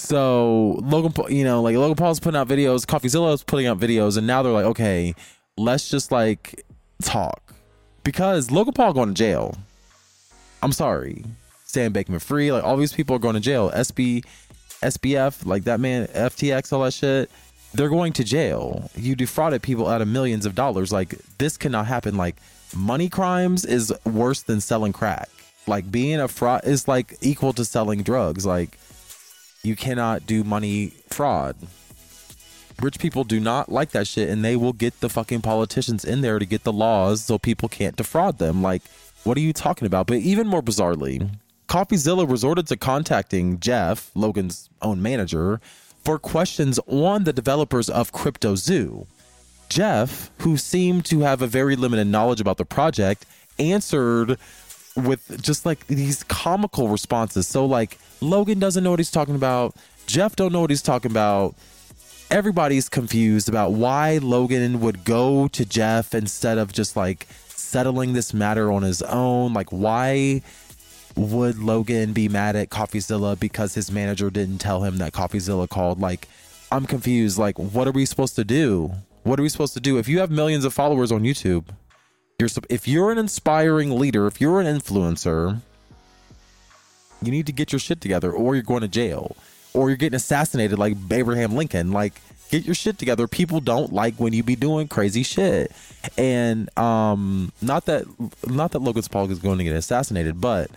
So 0.02 0.80
Logan, 0.82 1.14
you 1.34 1.44
know, 1.44 1.62
like 1.62 1.76
Logan 1.76 1.96
Paul's 1.96 2.20
putting 2.20 2.38
out 2.38 2.48
videos, 2.48 2.86
CoffeeZilla 2.86 3.36
is 3.36 3.44
putting 3.44 3.68
out 3.68 3.80
videos, 3.80 4.18
and 4.18 4.26
now 4.26 4.42
they're 4.42 4.52
like, 4.52 4.66
okay, 4.66 5.14
let's 5.58 5.90
just 5.90 6.12
like 6.12 6.66
talk 7.04 7.54
because 8.04 8.50
Logan 8.50 8.74
Paul 8.74 8.94
going 8.94 9.10
to 9.10 9.14
jail. 9.14 9.56
I'm 10.64 10.72
sorry, 10.72 11.24
Sam 11.66 11.94
Bankman-Fried, 11.94 12.52
like 12.52 12.64
all 12.64 12.78
these 12.78 12.94
people 12.94 13.16
are 13.16 13.20
going 13.20 13.36
to 13.36 13.40
jail. 13.40 13.70
SB, 13.72 14.26
SBF, 14.82 15.46
like 15.46 15.66
that 15.66 15.80
man, 15.80 16.08
FTX, 16.08 16.74
all 16.74 16.84
that 16.84 16.94
shit. 16.94 17.30
They're 17.74 17.90
going 17.90 18.14
to 18.14 18.24
jail. 18.24 18.90
You 18.96 19.16
defrauded 19.16 19.62
people 19.62 19.88
out 19.88 20.02
of 20.02 20.08
millions 20.08 20.48
of 20.48 20.56
dollars. 20.56 20.92
Like 20.92 21.16
this 21.38 21.58
cannot 21.58 21.86
happen. 21.86 22.18
Like 22.18 22.38
money 22.76 23.08
crimes 23.08 23.66
is 23.66 23.94
worse 24.04 24.42
than 24.42 24.62
selling 24.62 24.94
crack. 24.94 25.30
Like 25.68 25.90
being 25.92 26.20
a 26.20 26.28
fraud 26.28 26.62
is 26.66 26.88
like 26.88 27.18
equal 27.22 27.54
to 27.54 27.64
selling 27.64 28.02
drugs. 28.02 28.46
Like 28.48 28.78
you 29.64 29.76
cannot 29.76 30.26
do 30.26 30.44
money 30.44 30.94
fraud. 31.10 31.56
Rich 32.82 33.00
people 33.00 33.24
do 33.24 33.40
not 33.40 33.72
like 33.72 33.92
that 33.92 34.08
shit, 34.08 34.30
and 34.30 34.44
they 34.44 34.56
will 34.56 34.74
get 34.74 35.00
the 35.02 35.10
fucking 35.10 35.42
politicians 35.42 36.04
in 36.04 36.22
there 36.22 36.40
to 36.40 36.46
get 36.46 36.64
the 36.64 36.74
laws 36.74 37.24
so 37.24 37.38
people 37.38 37.70
can't 37.70 37.96
defraud 37.96 38.40
them. 38.40 38.64
Like, 38.64 38.82
what 39.24 39.38
are 39.38 39.42
you 39.42 39.54
talking 39.54 39.86
about? 39.86 40.08
But 40.08 40.18
even 40.18 40.48
more 40.48 40.64
bizarrely, 40.64 41.30
CoffeeZilla 41.68 42.30
resorted 42.30 42.68
to 42.68 42.78
contacting 42.78 43.60
Jeff, 43.60 44.10
Logan's 44.16 44.70
own 44.82 45.02
manager, 45.02 45.62
for 46.04 46.18
questions 46.18 46.80
on 46.88 47.24
the 47.24 47.34
developers 47.34 47.88
of 47.88 48.12
CryptoZoo. 48.12 49.06
Jeff, 49.70 50.32
who 50.40 50.58
seemed 50.58 51.06
to 51.06 51.20
have 51.20 51.42
a 51.42 51.48
very 51.48 51.76
limited 51.76 52.08
knowledge 52.08 52.42
about 52.42 52.58
the 52.58 52.66
project, 52.66 53.26
answered 53.60 54.38
with 54.96 55.42
just 55.42 55.66
like 55.66 55.88
these 55.88 56.24
comical 56.24 56.88
responses. 56.88 57.48
So 57.48 57.66
like 57.66 57.98
Logan 58.20 58.60
doesn't 58.60 58.84
know 58.84 58.92
what 58.92 59.00
he's 59.00 59.12
talking 59.12 59.36
about. 59.36 59.76
Jeff 60.06 60.36
don't 60.36 60.52
know 60.52 60.62
what 60.62 60.70
he's 60.70 60.82
talking 60.82 61.12
about. 61.12 61.56
Everybody's 62.30 62.88
confused 62.88 63.50
about 63.50 63.74
why 63.74 64.20
Logan 64.22 64.80
would 64.80 65.04
go 65.04 65.48
to 65.50 65.66
Jeff 65.66 66.14
instead 66.16 66.58
of 66.58 66.72
just 66.72 66.96
like 66.96 67.28
settling 67.48 68.14
this 68.14 68.34
matter 68.34 68.72
on 68.72 68.84
his 68.84 69.02
own. 69.02 69.54
Like, 69.54 69.70
why 69.70 70.42
would 71.16 71.60
Logan 71.60 72.14
be 72.14 72.30
mad 72.30 72.56
at 72.56 72.70
CoffeeZilla 72.70 73.40
because 73.40 73.74
his 73.74 73.92
manager 73.92 74.30
didn't 74.30 74.60
tell 74.60 74.84
him 74.84 74.98
that 74.98 75.14
CoffeeZilla 75.14 75.70
called? 75.70 76.00
Like, 76.00 76.28
I'm 76.72 76.86
confused. 76.86 77.38
Like, 77.38 77.58
what 77.60 77.88
are 77.88 77.92
we 77.92 78.06
supposed 78.06 78.36
to 78.38 78.44
do? 78.44 78.92
What 79.24 79.40
are 79.40 79.44
we 79.44 79.50
supposed 79.50 79.74
to 79.74 79.80
do? 79.80 79.98
If 79.98 80.08
you 80.08 80.20
have 80.20 80.32
millions 80.32 80.66
of 80.66 80.74
followers 80.74 81.12
on 81.12 81.24
YouTube, 81.24 81.66
you're 82.42 82.50
if 82.70 82.88
you're 82.88 83.12
an 83.12 83.18
inspiring 83.18 83.98
leader, 83.98 84.28
if 84.28 84.42
you're 84.42 84.60
an 84.60 84.68
influencer, 84.68 85.62
you 87.22 87.32
need 87.32 87.46
to 87.46 87.54
get 87.54 87.72
your 87.72 87.80
shit 87.80 88.02
together, 88.02 88.32
or 88.32 88.56
you're 88.56 88.64
going 88.64 88.82
to 88.82 88.88
jail, 88.88 89.36
or 89.74 89.90
you're 89.90 89.98
getting 89.98 90.18
assassinated 90.18 90.78
like 90.78 90.98
Abraham 91.10 91.56
Lincoln. 91.56 91.92
Like, 91.92 92.20
get 92.50 92.66
your 92.66 92.76
shit 92.76 92.98
together. 92.98 93.28
People 93.28 93.62
don't 93.62 93.94
like 93.94 94.16
when 94.16 94.34
you 94.34 94.44
be 94.44 94.56
doing 94.56 94.88
crazy 94.88 95.24
shit, 95.24 95.72
and 96.18 96.76
um, 96.78 97.52
not 97.62 97.86
that 97.86 98.06
not 98.48 98.72
that 98.72 98.80
Logan 98.80 99.04
Paul 99.10 99.32
is 99.32 99.40
going 99.40 99.60
to 99.60 99.64
get 99.64 99.76
assassinated, 99.76 100.42
but 100.42 100.70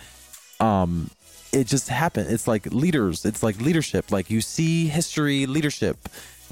um, 0.61 1.11
it 1.53 1.67
just 1.67 1.89
happened. 1.89 2.31
It's 2.31 2.47
like 2.47 2.67
leaders. 2.67 3.25
It's 3.25 3.43
like 3.43 3.61
leadership. 3.61 4.13
Like 4.13 4.31
you 4.31 4.41
see 4.41 4.87
history, 4.87 5.47
leadership. 5.47 6.09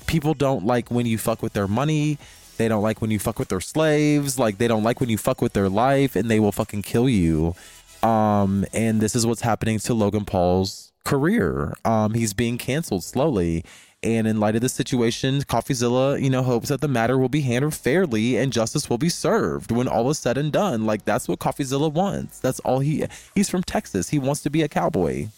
People 0.07 0.35
don't 0.35 0.65
like 0.65 0.91
when 0.91 1.07
you 1.07 1.19
fuck 1.19 1.43
with 1.43 1.53
their 1.53 1.69
money. 1.69 2.19
They 2.59 2.69
don't 2.69 2.83
like 2.83 3.01
when 3.01 3.11
you 3.11 3.19
fuck 3.19 3.39
with 3.39 3.49
their 3.49 3.61
slaves. 3.61 4.39
Like 4.39 4.59
they 4.59 4.69
don't 4.69 4.83
like 4.83 5.01
when 5.01 5.09
you 5.09 5.19
fuck 5.19 5.41
with 5.41 5.53
their 5.53 5.69
life, 5.69 6.17
and 6.17 6.31
they 6.31 6.41
will 6.41 6.53
fucking 6.53 6.83
kill 6.83 7.09
you. 7.09 7.55
Um, 8.03 8.65
and 8.73 9.01
this 9.01 9.15
is 9.15 9.27
what's 9.27 9.43
happening 9.43 9.79
to 9.81 9.95
Logan 9.95 10.25
Paul's 10.25 10.93
career. 11.05 11.75
Um, 11.85 12.15
he's 12.15 12.33
being 12.35 12.59
canceled 12.59 13.05
slowly. 13.05 13.65
And 14.05 14.27
in 14.27 14.41
light 14.41 14.57
of 14.57 14.63
this 14.63 14.73
situation, 14.73 15.43
CoffeeZilla, 15.43 16.21
you 16.21 16.29
know, 16.29 16.43
hopes 16.43 16.71
that 16.71 16.81
the 16.81 16.89
matter 16.89 17.17
will 17.17 17.29
be 17.29 17.43
handled 17.43 17.75
fairly 17.75 18.37
and 18.37 18.53
justice 18.53 18.91
will 18.91 18.99
be 18.99 19.09
served 19.09 19.71
when 19.71 19.87
all 19.87 20.11
is 20.11 20.19
said 20.19 20.37
and 20.37 20.51
done. 20.53 20.85
Like 20.87 21.05
that's 21.05 21.29
what 21.29 21.39
CoffeeZilla 21.39 21.93
wants. 21.93 22.41
That's 22.41 22.59
all 22.61 22.81
he. 22.81 23.05
He's 23.37 23.49
from 23.49 23.63
Texas. 23.63 24.09
He 24.09 24.19
wants 24.19 24.43
to 24.43 24.51
be 24.51 24.63
a 24.63 24.69
cowboy, 24.69 25.29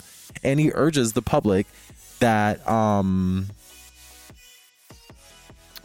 and 0.42 0.59
he 0.59 0.72
urges 0.74 1.12
the 1.12 1.22
public 1.22 1.66
that. 2.20 2.66
um 2.68 3.48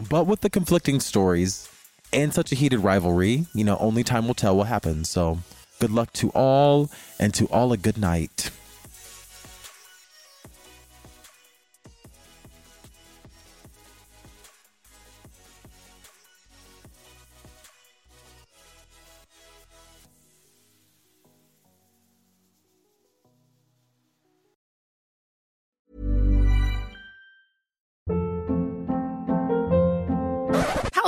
But 0.08 0.28
with 0.28 0.42
the 0.42 0.50
conflicting 0.50 1.00
stories 1.00 1.68
and 2.14 2.34
such 2.34 2.52
a 2.52 2.56
heated 2.56 2.80
rivalry, 2.80 3.48
you 3.54 3.64
know, 3.64 3.78
only 3.78 4.04
time 4.04 4.28
will 4.28 4.34
tell 4.34 4.56
what 4.56 4.68
happens. 4.68 5.10
So, 5.10 5.40
good 5.80 5.92
luck 5.92 6.14
to 6.14 6.30
all, 6.30 6.90
and 7.20 7.34
to 7.34 7.46
all 7.48 7.74
a 7.74 7.78
good 7.78 7.98
night. 7.98 8.52